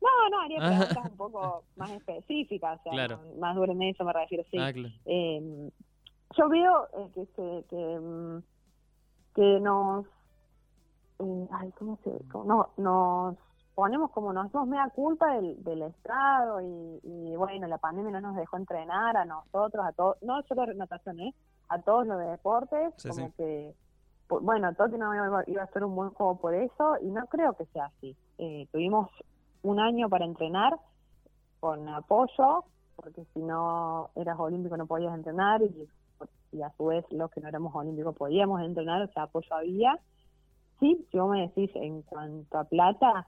No, 0.00 0.28
no, 0.30 0.40
haría 0.40 0.58
Ah. 0.60 0.68
preguntas 0.68 1.10
un 1.10 1.16
poco 1.16 1.64
más 1.76 1.90
específicas, 1.90 2.80
o 2.80 2.82
sea, 2.84 2.92
Claro. 2.92 3.20
más 3.38 3.54
dura 3.56 3.72
en 3.72 3.82
eso 3.82 4.04
me 4.04 4.12
refiero, 4.12 4.44
sí. 4.50 4.58
Ah, 4.58 4.72
claro. 4.72 4.88
Eh, 5.06 5.70
yo 6.36 6.48
veo 6.48 6.88
eh, 6.98 7.10
que, 7.14 7.26
se, 7.26 7.64
que, 7.68 7.98
mm, 8.00 8.42
que 9.34 9.60
nos, 9.60 10.06
eh, 11.18 11.48
ay, 11.52 11.72
¿cómo 11.78 11.98
se, 12.04 12.10
cómo- 12.30 12.44
no, 12.44 12.68
nos 12.76 13.36
ponemos 13.74 14.10
como 14.10 14.32
nos 14.32 14.46
hacemos 14.46 14.68
media 14.68 14.90
culpa 14.94 15.34
del, 15.34 15.62
del 15.64 15.82
Estado 15.82 16.60
y, 16.60 17.00
y, 17.02 17.36
bueno, 17.36 17.66
la 17.66 17.78
pandemia 17.78 18.12
no 18.12 18.20
nos 18.28 18.36
dejó 18.36 18.56
entrenar 18.58 19.16
a 19.16 19.24
nosotros, 19.24 19.84
a 19.84 19.92
todos, 19.92 20.16
no 20.22 20.42
solo 20.42 20.66
natación, 20.74 21.20
¿eh? 21.20 21.34
a 21.68 21.80
todos 21.80 22.06
los 22.06 22.18
deportes, 22.18 22.92
Sí, 22.98 23.08
como 23.08 23.26
sí. 23.28 23.32
que, 23.38 23.74
bueno, 24.28 24.74
Tottenham 24.74 25.14
iba, 25.14 25.44
iba 25.46 25.62
a 25.62 25.66
ser 25.68 25.84
un 25.84 25.94
buen 25.94 26.10
juego 26.10 26.36
por 26.38 26.54
eso 26.54 26.96
y 27.00 27.06
no 27.10 27.26
creo 27.26 27.54
que 27.54 27.64
sea 27.66 27.86
así. 27.86 28.14
Eh, 28.38 28.66
tuvimos 28.72 29.08
un 29.62 29.80
año 29.80 30.08
para 30.10 30.24
entrenar 30.26 30.76
con 31.60 31.88
apoyo, 31.88 32.64
porque 32.96 33.24
si 33.32 33.40
no 33.40 34.10
eras 34.16 34.38
olímpico 34.38 34.76
no 34.76 34.86
podías 34.86 35.14
entrenar 35.14 35.62
y, 35.62 35.88
y 36.52 36.62
a 36.62 36.70
su 36.76 36.86
vez 36.86 37.04
los 37.10 37.30
que 37.30 37.40
no 37.40 37.48
éramos 37.48 37.74
olímpicos 37.74 38.16
podíamos 38.16 38.60
entrenar, 38.60 39.02
o 39.02 39.12
sea, 39.12 39.24
apoyo 39.24 39.54
había. 39.54 39.98
Sí, 40.80 41.06
si 41.10 41.18
vos 41.18 41.30
me 41.30 41.42
decís 41.42 41.70
en 41.74 42.02
cuanto 42.02 42.58
a 42.58 42.64
plata, 42.64 43.26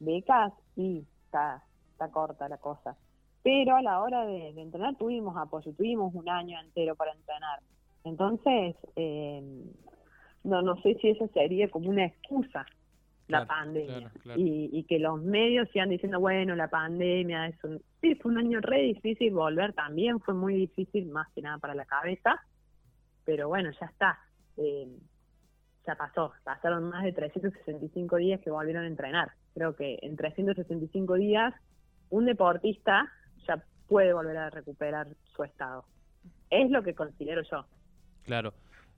becas, 0.00 0.52
sí, 0.74 1.06
está, 1.24 1.62
está 1.92 2.10
corta 2.10 2.48
la 2.48 2.58
cosa. 2.58 2.96
Pero 3.42 3.76
a 3.76 3.82
la 3.82 4.00
hora 4.00 4.26
de, 4.26 4.52
de 4.52 4.62
entrenar 4.62 4.96
tuvimos 4.96 5.36
apoyo, 5.36 5.72
tuvimos 5.72 6.14
un 6.14 6.28
año 6.28 6.58
entero 6.60 6.96
para 6.96 7.12
entrenar. 7.12 7.60
Entonces, 8.04 8.76
eh, 8.96 9.42
no, 10.44 10.62
no 10.62 10.80
sé 10.82 10.94
si 11.00 11.10
eso 11.10 11.28
sería 11.34 11.68
como 11.70 11.90
una 11.90 12.04
excusa, 12.04 12.66
la 13.28 13.44
Claro, 13.44 13.46
pandemia. 13.48 13.98
claro, 13.98 14.10
claro. 14.22 14.40
Y, 14.40 14.70
y 14.72 14.84
que 14.84 14.98
los 14.98 15.20
medios 15.22 15.68
sigan 15.72 15.88
diciendo, 15.90 16.20
bueno, 16.20 16.54
la 16.54 16.68
pandemia 16.68 17.48
es 17.48 17.62
un... 17.64 17.82
Sí, 18.00 18.14
fue 18.16 18.32
un 18.32 18.38
año 18.38 18.60
re 18.60 18.82
difícil 18.82 19.32
volver 19.32 19.72
también, 19.72 20.20
fue 20.20 20.34
muy 20.34 20.54
difícil 20.54 21.06
más 21.06 21.26
que 21.34 21.42
nada 21.42 21.58
para 21.58 21.74
la 21.74 21.84
cabeza, 21.86 22.40
pero 23.24 23.48
bueno, 23.48 23.70
ya 23.80 23.86
está. 23.86 24.18
Eh, 24.56 24.88
ya 25.86 25.94
pasó, 25.96 26.32
pasaron 26.44 26.84
más 26.90 27.04
de 27.04 27.12
365 27.12 28.16
días 28.16 28.40
que 28.40 28.50
volvieron 28.50 28.84
a 28.84 28.86
entrenar. 28.88 29.30
Creo 29.54 29.74
que 29.76 29.98
en 30.02 30.16
365 30.16 31.14
días 31.14 31.54
un 32.10 32.24
deportista 32.26 33.10
ya 33.46 33.62
puede 33.88 34.12
volver 34.12 34.36
a 34.36 34.50
recuperar 34.50 35.08
su 35.34 35.44
estado. 35.44 35.84
Es 36.50 36.70
lo 36.70 36.82
que 36.82 36.94
considero 36.94 37.42
yo. 37.50 37.66
Claro. 38.24 38.52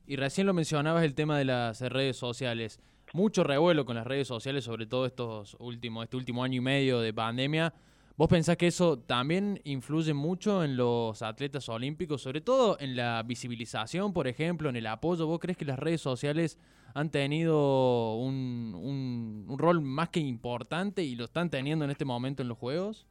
Y 0.07 0.17
recién 0.17 0.47
lo 0.47 0.55
mencionabas 0.55 1.05
el 1.05 1.15
tema 1.15 1.37
de 1.39 1.45
las 1.45 1.81
redes 1.83 2.17
sociales. 2.17 2.81
Mucho 3.13 3.43
revuelo 3.43 3.85
con 3.85 3.97
las 3.97 4.07
redes 4.07 4.29
sociales, 4.29 4.65
sobre 4.65 4.87
todo 4.87 5.07
estos 5.07 5.57
últimos, 5.61 6.05
este 6.05 6.17
último 6.17 6.45
año 6.45 6.57
y 6.57 6.61
medio 6.61 7.01
de 7.01 7.13
pandemia. 7.15 7.73
¿Vos 8.17 8.29
pensás 8.29 8.57
que 8.57 8.67
eso 8.67 8.99
también 8.99 9.61
influye 9.65 10.13
mucho 10.13 10.65
en 10.65 10.77
los 10.77 11.23
atletas 11.23 11.69
olímpicos, 11.69 12.21
sobre 12.21 12.41
todo 12.41 12.77
en 12.81 12.97
la 12.97 13.23
visibilización, 13.23 14.13
por 14.13 14.27
ejemplo, 14.27 14.69
en 14.69 14.77
el 14.77 14.87
apoyo? 14.89 15.27
¿Vos 15.27 15.39
crees 15.39 15.57
que 15.57 15.65
las 15.65 15.79
redes 15.79 16.01
sociales 16.01 16.59
han 16.95 17.11
tenido 17.11 18.17
un, 18.17 18.75
un- 18.75 19.47
un 19.49 19.59
rol 19.59 19.81
más 19.81 20.09
que 20.11 20.21
importante 20.21 21.03
y 21.03 21.15
lo 21.17 21.25
están 21.25 21.49
teniendo 21.49 21.85
en 21.85 21.93
este 21.93 22.05
momento 22.05 22.43
en 22.43 22.49
los 22.49 22.59
Juegos? 22.59 23.07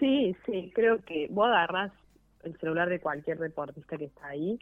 Sí, 0.00 0.34
sí, 0.46 0.72
creo 0.74 1.02
que 1.04 1.28
vos 1.30 1.46
agarrás 1.46 1.92
el 2.42 2.56
celular 2.58 2.88
de 2.88 3.00
cualquier 3.00 3.38
deportista 3.38 3.96
que 3.98 4.04
está 4.06 4.28
ahí 4.28 4.58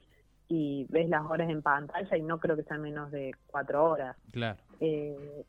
y 0.48 0.86
ves 0.90 1.08
las 1.08 1.24
horas 1.24 1.48
en 1.48 1.62
pantalla 1.62 2.16
y 2.16 2.22
no 2.22 2.38
creo 2.38 2.56
que 2.56 2.64
sean 2.64 2.82
menos 2.82 3.10
de 3.10 3.34
cuatro 3.46 3.84
horas. 3.84 4.16
Claro. 4.30 4.58
eh, 4.80 5.44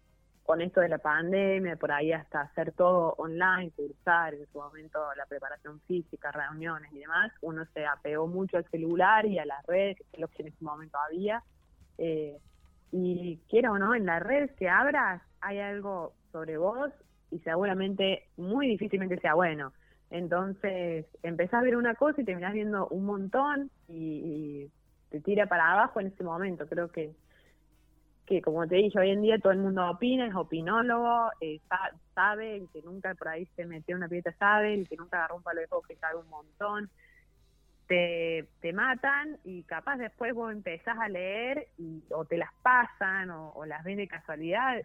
con 0.46 0.62
esto 0.62 0.80
de 0.80 0.90
la 0.90 1.00
pandemia, 1.00 1.76
por 1.76 1.92
ahí 1.92 2.12
hasta 2.12 2.42
hacer 2.42 2.72
todo 2.74 3.16
online, 3.18 3.72
cursar, 3.72 4.36
en 4.36 4.46
su 4.52 4.60
momento 4.60 5.00
la 5.18 5.26
preparación 5.26 5.82
física, 5.88 6.32
reuniones 6.32 6.94
y 6.94 7.00
demás, 7.00 7.32
uno 7.42 7.66
se 7.74 7.84
apegó 7.84 8.28
mucho 8.28 8.58
al 8.58 8.70
celular 8.70 9.26
y 9.26 9.40
a 9.40 9.46
las 9.46 9.66
redes, 9.66 9.98
que 9.98 10.04
es 10.14 10.20
lo 10.20 10.28
que 10.28 10.44
en 10.44 10.50
ese 10.50 10.64
momento 10.64 11.00
había. 11.00 11.42
Eh, 11.98 12.38
y 12.92 13.40
quiero 13.50 13.74
o 13.74 13.80
no, 13.80 13.96
en 13.96 14.06
las 14.06 14.22
redes 14.22 14.52
que 14.52 14.70
abras 14.70 15.24
hay 15.42 15.60
algo 15.60 16.14
sobre 16.32 16.58
vos 16.58 16.92
y 17.32 17.40
seguramente 17.40 18.28
muy 18.38 18.68
difícilmente 18.68 19.20
sea 19.20 19.34
bueno. 19.34 19.74
Entonces 20.12 21.08
empezás 21.24 21.56
a 21.56 21.64
ver 21.64 21.76
una 21.76 21.96
cosa 21.96 22.22
y 22.22 22.24
terminás 22.24 22.54
viendo 22.54 22.88
un 22.90 23.06
montón 23.06 23.72
y, 23.88 23.96
y 23.96 24.72
te 25.16 25.22
tira 25.22 25.46
para 25.46 25.72
abajo 25.72 26.02
en 26.02 26.08
ese 26.08 26.26
momento. 26.26 26.68
Creo 26.68 26.92
que, 26.92 27.14
que 28.26 28.42
como 28.42 28.68
te 28.68 28.76
dije, 28.76 29.00
hoy 29.00 29.12
en 29.12 29.22
día 29.22 29.40
todo 29.40 29.54
el 29.54 29.60
mundo 29.60 29.90
opina, 29.90 30.28
es 30.28 30.36
opinólogo, 30.36 31.30
eh, 31.40 31.62
sabe, 32.14 32.58
el 32.58 32.70
que 32.70 32.82
nunca 32.82 33.16
por 33.16 33.30
ahí 33.30 33.46
se 33.56 33.66
metió 33.66 33.96
una 33.96 34.10
piedra 34.10 34.36
sabe, 34.38 34.74
el 34.74 34.90
que 34.90 34.98
nunca 34.98 35.20
agarró 35.20 35.38
un 35.38 35.44
palo 35.44 35.62
de 35.62 35.68
que 35.88 35.96
sabe 35.96 36.20
un 36.20 36.28
montón. 36.28 36.90
Te, 37.88 38.46
te 38.60 38.74
matan 38.74 39.38
y 39.46 39.64
capaz 39.64 39.98
después 39.98 40.34
vos 40.34 40.52
empezás 40.52 40.98
a 41.00 41.08
leer 41.08 41.68
y, 41.78 42.04
o 42.10 42.26
te 42.26 42.36
las 42.36 42.52
pasan 42.62 43.30
o, 43.30 43.64
las 43.66 43.84
ves 43.86 43.96
de 43.96 44.08
casualidad 44.08 44.82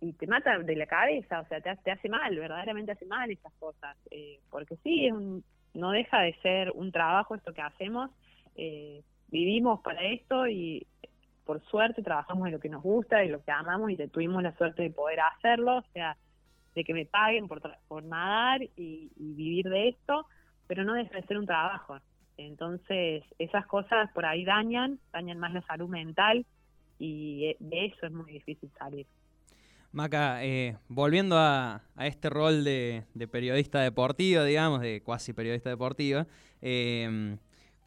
y, 0.00 0.12
te 0.12 0.28
mata 0.28 0.58
de 0.58 0.76
la 0.76 0.86
cabeza, 0.86 1.40
o 1.40 1.46
sea, 1.46 1.60
te, 1.60 1.74
te 1.76 1.90
hace 1.90 2.08
mal, 2.08 2.36
verdaderamente 2.36 2.92
hace 2.92 3.06
mal 3.06 3.28
esas 3.32 3.52
cosas, 3.54 3.96
eh, 4.12 4.38
porque 4.48 4.76
sí, 4.84 5.06
es 5.06 5.12
un, 5.12 5.42
no 5.74 5.90
deja 5.90 6.20
de 6.20 6.34
ser 6.40 6.70
un 6.72 6.92
trabajo 6.92 7.34
esto 7.34 7.52
que 7.52 7.62
hacemos, 7.62 8.10
eh, 8.58 9.02
vivimos 9.28 9.80
para 9.80 10.02
esto 10.02 10.48
y 10.48 10.84
por 11.44 11.64
suerte 11.66 12.02
trabajamos 12.02 12.46
en 12.46 12.52
lo 12.52 12.60
que 12.60 12.68
nos 12.68 12.82
gusta 12.82 13.24
y 13.24 13.28
lo 13.28 13.42
que 13.42 13.52
amamos 13.52 13.90
y 13.90 13.96
tuvimos 14.08 14.42
la 14.42 14.54
suerte 14.56 14.82
de 14.82 14.90
poder 14.90 15.20
hacerlo, 15.20 15.78
o 15.78 15.84
sea, 15.92 16.16
de 16.74 16.84
que 16.84 16.92
me 16.92 17.06
paguen 17.06 17.46
por, 17.48 17.62
por 17.86 18.02
nadar 18.02 18.62
y, 18.76 19.10
vivir 19.16 19.68
de 19.68 19.88
esto, 19.90 20.26
pero 20.66 20.84
no 20.84 20.94
deja 20.94 21.14
de 21.14 21.26
ser 21.26 21.38
un 21.38 21.46
trabajo. 21.46 21.98
Entonces, 22.36 23.24
esas 23.38 23.64
cosas 23.66 24.10
por 24.12 24.26
ahí 24.26 24.44
dañan, 24.44 24.98
dañan 25.12 25.38
más 25.38 25.54
la 25.54 25.62
salud 25.62 25.88
mental 25.88 26.44
y 26.98 27.46
eh, 27.46 27.56
de 27.60 27.86
eso 27.86 28.06
es 28.06 28.12
muy 28.12 28.32
difícil 28.32 28.70
salir. 28.76 29.06
Maca, 29.92 30.44
eh, 30.44 30.76
volviendo 30.88 31.36
a, 31.38 31.82
este 32.00 32.28
rol 32.28 32.64
de, 32.64 33.04
periodista 33.30 33.80
deportivo, 33.80 34.42
digamos, 34.42 34.80
de 34.80 35.00
cuasi 35.02 35.32
periodista 35.32 35.70
deportiva, 35.70 36.26
eh, 36.60 37.38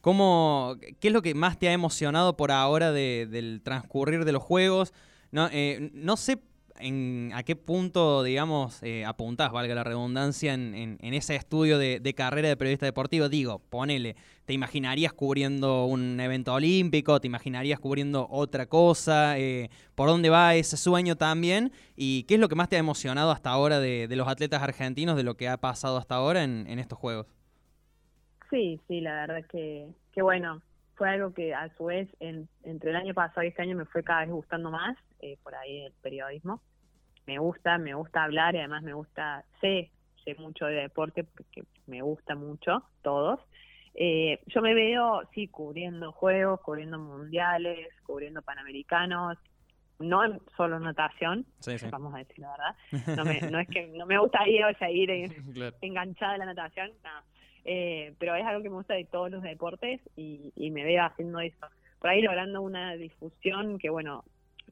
¿Cómo, 0.02 0.76
¿Qué 1.00 1.08
es 1.08 1.14
lo 1.14 1.22
que 1.22 1.36
más 1.36 1.60
te 1.60 1.70
ha 1.70 1.74
emocionado 1.74 2.36
por 2.36 2.52
ahora 2.52 2.92
del 2.92 3.62
transcurrir 3.64 4.26
de 4.26 4.32
los 4.32 4.44
juegos? 4.44 4.94
No, 5.32 5.48
eh, 5.52 5.92
no 5.94 6.18
sé 6.18 6.40
en, 6.80 7.32
a 7.34 7.44
qué 7.44 7.56
punto, 7.56 8.24
digamos, 8.24 8.80
eh, 8.82 9.06
apuntás, 9.06 9.52
valga 9.52 9.76
la 9.76 9.84
redundancia, 9.84 10.54
en, 10.54 10.98
ese 11.02 11.36
estudio 11.36 11.78
de, 11.78 12.14
carrera 12.16 12.50
de 12.50 12.58
periodista 12.58 12.86
deportivo. 12.86 13.30
Digo, 13.30 13.60
ponele, 13.60 14.16
¿te 14.46 14.54
imaginarías 14.54 15.14
cubriendo 15.14 15.86
un 15.86 16.20
evento 16.20 16.54
olímpico? 16.54 17.22
¿Te 17.22 17.28
imaginarías 17.28 17.80
cubriendo 17.80 18.28
otra 18.30 18.66
cosa? 18.66 19.38
Eh, 19.38 19.70
¿Por 19.96 20.10
dónde 20.10 20.30
va 20.30 20.56
ese 20.56 20.78
sueño 20.78 21.16
también? 21.16 21.72
¿Y 21.96 22.24
qué 22.24 22.36
es 22.36 22.40
lo 22.40 22.50
que 22.50 22.56
más 22.56 22.70
te 22.70 22.76
ha 22.76 22.80
emocionado 22.80 23.32
hasta 23.32 23.52
ahora 23.52 23.80
de, 23.80 24.08
los 24.10 24.28
atletas 24.28 24.64
argentinos, 24.64 25.16
de 25.16 25.24
lo 25.24 25.38
que 25.38 25.48
ha 25.48 25.58
pasado 25.58 25.98
hasta 25.98 26.16
ahora 26.16 26.44
en 26.44 26.80
estos 26.80 26.98
juegos? 26.98 27.28
Sí, 28.52 28.80
sí, 28.88 29.00
la 29.00 29.26
verdad 29.26 29.46
que, 29.50 29.88
que 30.12 30.22
bueno, 30.22 30.62
fue 30.96 31.10
algo 31.10 31.34
que 31.34 31.54
a 31.56 31.74
su 31.78 31.86
vez 31.86 32.10
entre 32.20 32.92
el 32.92 32.96
año 32.96 33.14
pasado 33.14 33.44
y 33.44 33.48
este 33.48 33.62
año 33.62 33.78
me 33.78 33.86
fue 33.86 34.04
cada 34.04 34.22
vez 34.22 34.30
gustando 34.30 34.70
más, 34.70 34.98
eh, 35.22 35.38
por 35.42 35.56
ahí 35.56 35.86
el 35.86 35.94
periodismo. 35.94 36.62
Me 37.26 37.40
gusta, 37.40 37.78
me 37.78 37.94
gusta 37.94 38.24
hablar 38.24 38.54
y 38.54 38.60
además 38.60 38.84
me 38.84 38.94
gusta, 38.94 39.46
sé, 39.62 39.90
sé 40.26 40.36
mucho 40.36 40.66
de 40.66 40.76
deporte 40.76 41.24
porque 41.24 41.64
me 41.88 42.02
gusta 42.02 42.36
mucho, 42.36 42.84
todos. 43.02 43.40
Eh, 43.94 44.42
yo 44.48 44.62
me 44.62 44.74
veo, 44.74 45.22
sí, 45.34 45.48
cubriendo 45.48 46.12
juegos, 46.12 46.60
cubriendo 46.62 47.00
mundiales, 47.00 47.88
cubriendo 48.06 48.42
panamericanos, 48.42 49.38
no 49.98 50.26
en 50.26 50.42
solo 50.58 50.80
natación, 50.80 51.46
vamos 51.90 52.14
a 52.16 52.18
decir 52.18 52.40
la 52.40 52.52
verdad. 52.52 52.76
No, 53.18 53.24
me, 53.24 53.40
no 53.50 53.60
es 53.60 53.68
que 53.70 53.88
no 53.88 54.06
me 54.06 54.20
gustaría 54.20 54.74
seguir 54.74 55.10
enganchada 55.82 56.34
a 56.34 56.38
la 56.38 56.46
natación, 56.46 56.92
no 57.04 57.32
eh, 57.66 58.14
pero 58.18 58.36
es 58.36 58.46
algo 58.46 58.64
que 58.64 58.70
me 58.70 58.76
gusta 58.76 58.94
de 58.94 59.06
todos 59.06 59.32
los 59.32 59.44
deportes 59.44 60.02
y, 60.16 60.52
me 60.72 60.84
veo 60.84 61.04
haciendo 61.04 61.40
eso. 61.40 61.68
Por 62.00 62.10
ahí 62.10 62.22
logrando 62.22 62.62
una 62.62 62.96
difusión 62.96 63.78
que, 63.78 63.90
bueno, 63.90 64.24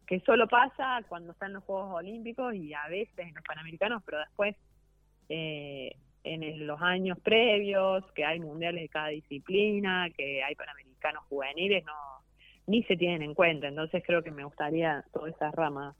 que 0.07 0.19
solo 0.21 0.47
pasa 0.47 1.01
cuando 1.07 1.33
están 1.33 1.53
los 1.53 1.63
Juegos 1.63 1.93
Olímpicos 1.93 2.55
y 2.55 2.73
a 2.73 2.87
veces 2.87 3.17
en 3.19 3.35
los 3.35 3.43
Panamericanos, 3.43 4.01
pero 4.05 4.19
después 4.19 4.55
eh, 5.29 5.95
en 6.23 6.67
los 6.67 6.81
años 6.81 7.19
previos, 7.19 8.03
que 8.13 8.25
hay 8.25 8.39
mundiales 8.39 8.81
de 8.81 8.89
cada 8.89 9.07
disciplina, 9.09 10.09
que 10.15 10.43
hay 10.43 10.55
Panamericanos 10.55 11.23
juveniles, 11.25 11.85
no 11.85 11.93
ni 12.69 12.83
se 12.83 12.95
tienen 12.95 13.23
en 13.23 13.33
cuenta. 13.33 13.67
Entonces 13.67 14.03
creo 14.05 14.23
que 14.23 14.31
me 14.31 14.43
gustaría 14.43 15.03
toda 15.11 15.29
esa 15.29 15.51
rama 15.51 15.95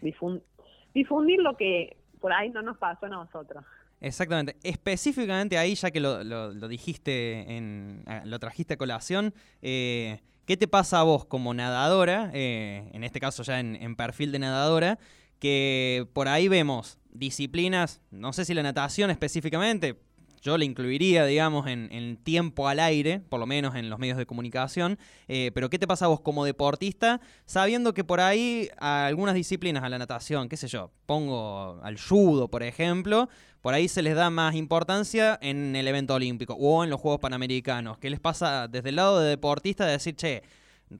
difundir 0.00 1.40
lo 1.40 1.56
que 1.56 1.96
por 2.20 2.32
ahí 2.32 2.50
no 2.50 2.62
nos 2.62 2.78
pasó 2.78 3.06
a 3.06 3.08
nosotros. 3.08 3.64
Exactamente. 4.00 4.56
Específicamente 4.62 5.58
ahí, 5.58 5.74
ya 5.74 5.90
que 5.90 6.00
lo, 6.00 6.68
dijiste, 6.68 7.56
en, 7.56 8.04
ah, 8.06 8.22
lo 8.24 8.38
trajiste 8.38 8.74
a 8.74 8.76
colación, 8.76 9.34
eh, 9.62 10.20
¿qué 10.46 10.56
te 10.56 10.68
pasa 10.68 11.00
a 11.00 11.02
vos 11.02 11.24
como 11.24 11.52
nadadora, 11.54 12.30
eh, 12.32 12.88
en 12.92 13.04
este 13.04 13.20
caso 13.20 13.42
ya 13.42 13.58
en, 13.60 13.96
perfil 13.96 14.32
de 14.32 14.38
nadadora, 14.38 14.98
que 15.40 16.06
por 16.12 16.28
ahí 16.28 16.48
vemos 16.48 16.98
disciplinas, 17.10 18.00
no 18.10 18.32
sé 18.32 18.44
si 18.44 18.54
la 18.54 18.62
natación 18.62 19.10
específicamente, 19.10 19.98
yo 20.40 20.58
le 20.58 20.64
incluiría, 20.64 21.24
digamos, 21.24 21.66
en, 21.66 22.16
tiempo 22.22 22.68
al 22.68 22.80
aire, 22.80 23.20
por 23.20 23.40
lo 23.40 23.46
menos 23.46 23.74
en 23.74 23.90
los 23.90 23.98
medios 23.98 24.18
de 24.18 24.26
comunicación. 24.26 24.98
Eh, 25.28 25.50
pero 25.54 25.70
¿qué 25.70 25.78
te 25.78 25.86
pasa 25.86 26.06
a 26.06 26.08
vos 26.08 26.20
como 26.20 26.44
deportista, 26.44 27.20
sabiendo 27.46 27.94
que 27.94 28.04
por 28.04 28.20
ahí 28.20 28.68
algunas 28.78 29.34
disciplinas, 29.34 29.82
a 29.84 29.88
la 29.88 29.98
natación, 29.98 30.48
qué 30.48 30.56
sé 30.56 30.68
yo, 30.68 30.90
pongo 31.06 31.80
al 31.82 31.98
judo, 31.98 32.48
por 32.48 32.62
ejemplo, 32.62 33.28
por 33.60 33.74
ahí 33.74 33.88
se 33.88 34.02
les 34.02 34.14
da 34.14 34.30
más 34.30 34.54
importancia 34.54 35.38
en 35.42 35.74
el 35.76 35.88
evento 35.88 36.14
olímpico 36.14 36.54
o 36.54 36.84
en 36.84 36.90
los 36.90 37.00
Juegos 37.00 37.20
Panamericanos? 37.20 37.98
¿Qué 37.98 38.10
les 38.10 38.20
pasa 38.20 38.68
desde 38.68 38.90
el 38.90 38.96
lado 38.96 39.20
de 39.20 39.28
deportista 39.28 39.86
de 39.86 39.92
decir, 39.92 40.16
che, 40.16 40.42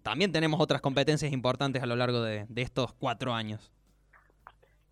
también 0.02 0.32
tenemos 0.32 0.60
otras 0.60 0.80
competencias 0.80 1.32
importantes 1.32 1.82
a 1.82 1.86
lo 1.86 1.96
largo 1.96 2.22
de 2.22 2.46
estos 2.56 2.92
cuatro 2.94 3.34
años? 3.34 3.72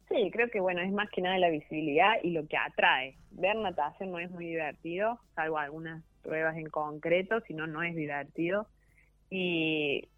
Sí, 0.08 0.30
creo 0.32 0.48
que 0.48 0.60
bueno, 0.60 0.80
es 0.82 0.92
más 0.92 1.10
que 1.10 1.20
nada 1.20 1.38
la 1.38 1.50
visibilidad 1.50 2.14
y 2.22 2.30
lo 2.30 2.46
que 2.46 2.56
atrae. 2.56 3.16
Ver 3.32 3.56
natación 3.56 4.12
no 4.12 4.18
es 4.18 4.30
muy 4.30 4.46
divertido, 4.46 5.18
salvo 5.34 5.58
algunas 5.58 6.04
pruebas 6.22 6.56
en 6.56 6.70
concreto, 6.70 7.40
si 7.46 7.54
no, 7.54 7.66
no 7.66 7.82
es 7.82 7.94
divertido. 7.96 8.68
Y, 9.30 10.08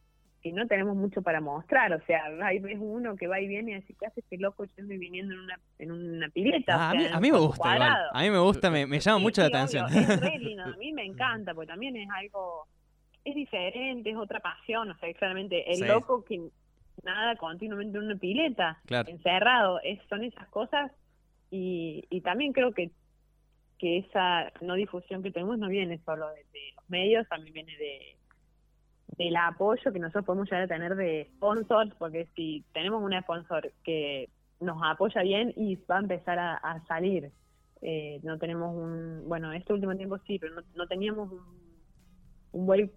y 0.42 0.52
no 0.52 0.66
tenemos 0.66 0.94
mucho 0.94 1.22
para 1.22 1.40
mostrar, 1.40 1.92
o 1.92 2.00
sea, 2.06 2.24
hay 2.42 2.58
ves 2.58 2.76
uno 2.78 3.16
que 3.16 3.26
va 3.26 3.40
y 3.40 3.48
viene 3.48 3.72
y 3.72 3.74
así, 3.74 3.94
¿qué 3.94 4.06
hace 4.06 4.20
este 4.20 4.38
loco 4.38 4.64
yendo 4.76 4.94
y 4.94 4.98
viniendo 4.98 5.34
en 5.34 5.40
una, 5.40 5.60
en 5.78 5.90
una 5.92 6.28
pileta? 6.28 6.74
Ah, 6.76 6.90
a, 6.90 7.20
mí, 7.20 7.32
me 7.32 7.38
gusta, 7.38 8.10
a 8.12 8.22
mí 8.22 8.30
me 8.30 8.38
gusta, 8.38 8.70
me, 8.70 8.86
me 8.86 9.00
llama 9.00 9.18
mucho 9.18 9.40
la 9.40 9.48
atención. 9.48 9.86
es 9.92 10.20
re 10.20 10.38
lindo, 10.38 10.64
a 10.64 10.68
mí 10.78 10.92
me 10.92 11.04
encanta, 11.04 11.54
porque 11.54 11.68
también 11.68 11.96
es 11.96 12.08
algo, 12.10 12.66
es 13.24 13.34
diferente, 13.34 14.10
es 14.10 14.16
otra 14.16 14.40
pasión, 14.40 14.90
o 14.90 14.98
sea, 14.98 15.12
claramente 15.14 15.72
el 15.72 15.88
loco 15.88 16.24
que 16.24 16.40
nada 17.02 17.36
continuamente 17.36 17.98
en 17.98 18.04
una 18.04 18.16
pileta, 18.16 18.80
encerrado. 19.06 19.80
Es, 19.82 20.00
son 20.08 20.24
esas 20.24 20.48
cosas 20.48 20.92
y, 21.50 22.04
y 22.10 22.20
también 22.20 22.52
creo 22.52 22.72
que, 22.72 22.90
que 23.78 23.98
esa 23.98 24.52
no 24.60 24.74
difusión 24.74 25.22
que 25.22 25.30
tenemos 25.30 25.58
no 25.58 25.68
viene 25.68 25.98
solo 26.04 26.28
de, 26.28 26.44
los 26.76 26.88
medios, 26.88 27.28
también 27.28 27.54
viene 27.54 27.76
de 27.76 28.16
del 29.16 29.34
apoyo 29.34 29.92
que 29.92 29.98
nosotros 29.98 30.26
podemos 30.26 30.48
llegar 30.48 30.64
a 30.64 30.68
tener 30.68 30.94
de 30.94 31.28
sponsors, 31.36 31.92
porque 31.98 32.28
si 32.36 32.64
tenemos 32.72 33.02
un 33.02 33.20
sponsor 33.20 33.72
que 33.82 34.28
nos 34.60 34.78
apoya 34.84 35.22
bien 35.22 35.52
y 35.56 35.74
va 35.90 35.96
a 35.96 36.00
empezar 36.00 36.38
a, 36.38 36.84
salir. 36.86 37.32
Eh, 37.80 38.20
no 38.22 38.38
tenemos 38.38 38.76
un, 38.76 39.24
bueno, 39.26 39.52
este 39.52 39.72
último 39.72 39.96
tiempo 39.96 40.18
sí, 40.18 40.38
pero 40.38 40.54
no, 40.54 40.62
no 40.76 40.86
teníamos 40.86 41.32
un, 41.32 41.40
un 42.52 42.66
buen 42.66 42.92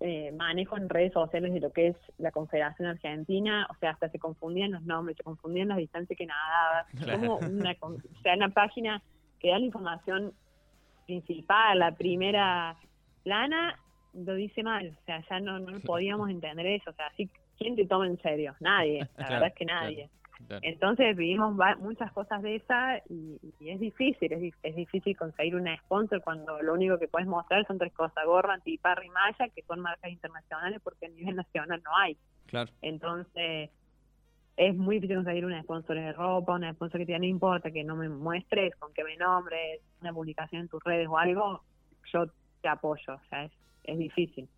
eh, 0.00 0.32
manejo 0.32 0.78
en 0.78 0.88
redes 0.88 1.12
sociales 1.12 1.52
de 1.52 1.60
lo 1.60 1.72
que 1.72 1.88
es 1.88 1.96
la 2.16 2.30
Confederación 2.30 2.88
Argentina, 2.88 3.66
o 3.70 3.74
sea, 3.76 3.90
hasta 3.90 4.08
se 4.08 4.18
confundían 4.18 4.72
los 4.72 4.82
nombres, 4.82 5.18
se 5.18 5.22
confundían 5.22 5.68
las 5.68 5.76
distancias 5.76 6.16
que 6.16 6.26
nadaba, 6.26 6.86
como 7.20 7.36
una, 7.36 7.76
o 7.80 7.96
sea, 8.22 8.34
una 8.34 8.48
página 8.48 9.02
que 9.38 9.50
da 9.50 9.58
la 9.58 9.66
información 9.66 10.32
principal, 11.06 11.78
la 11.78 11.92
primera 11.92 12.76
plana, 13.24 13.78
lo 14.14 14.34
dice 14.34 14.62
mal, 14.62 14.96
o 15.00 15.04
sea, 15.04 15.22
ya 15.28 15.40
no, 15.40 15.58
no 15.58 15.80
podíamos 15.84 16.30
entender 16.30 16.66
eso, 16.66 16.90
o 16.90 16.94
sea, 16.94 17.06
así, 17.08 17.28
¿quién 17.58 17.76
te 17.76 17.86
toma 17.86 18.06
en 18.06 18.20
serio? 18.22 18.54
Nadie, 18.60 19.06
la 19.18 19.28
verdad 19.28 19.48
es 19.48 19.54
que 19.54 19.64
nadie. 19.66 20.10
Entonces 20.62 21.16
vivimos 21.16 21.54
muchas 21.78 22.12
cosas 22.12 22.42
de 22.42 22.56
esa 22.56 22.98
y, 23.08 23.38
es 23.60 23.78
difícil, 23.78 24.32
es, 24.32 24.54
es, 24.62 24.76
difícil 24.76 25.16
conseguir 25.16 25.54
una 25.54 25.76
sponsor 25.78 26.20
cuando 26.22 26.60
lo 26.62 26.74
único 26.74 26.98
que 26.98 27.08
puedes 27.08 27.28
mostrar 27.28 27.66
son 27.66 27.78
tres 27.78 27.92
cosas, 27.92 28.24
gorra, 28.26 28.54
antiparra 28.54 29.04
y 29.04 29.10
malla, 29.10 29.48
que 29.54 29.62
son 29.62 29.80
marcas 29.80 30.10
internacionales 30.10 30.80
porque 30.82 31.06
a 31.06 31.08
nivel 31.10 31.36
nacional 31.36 31.80
no 31.84 31.96
hay. 31.96 32.16
Claro. 32.46 32.70
Entonces 32.82 33.70
es 34.56 34.76
muy 34.76 34.96
difícil 34.96 35.16
conseguir 35.16 35.46
una 35.46 35.62
sponsor 35.62 35.96
de 35.96 36.12
ropa, 36.12 36.54
una 36.54 36.72
sponsor 36.74 37.00
que 37.00 37.06
te 37.06 37.18
no 37.18 37.24
importa 37.24 37.70
que 37.70 37.84
no 37.84 37.96
me 37.96 38.08
muestres, 38.08 38.74
con 38.76 38.92
que 38.92 39.04
me 39.04 39.16
nombres, 39.16 39.80
una 40.00 40.12
publicación 40.12 40.62
en 40.62 40.68
tus 40.68 40.82
redes 40.82 41.08
o 41.08 41.16
algo, 41.16 41.62
yo 42.12 42.26
te 42.60 42.68
apoyo, 42.68 43.14
o 43.14 43.28
sea, 43.28 43.44
es, 43.44 43.52
es 43.84 43.98
difícil. 43.98 44.48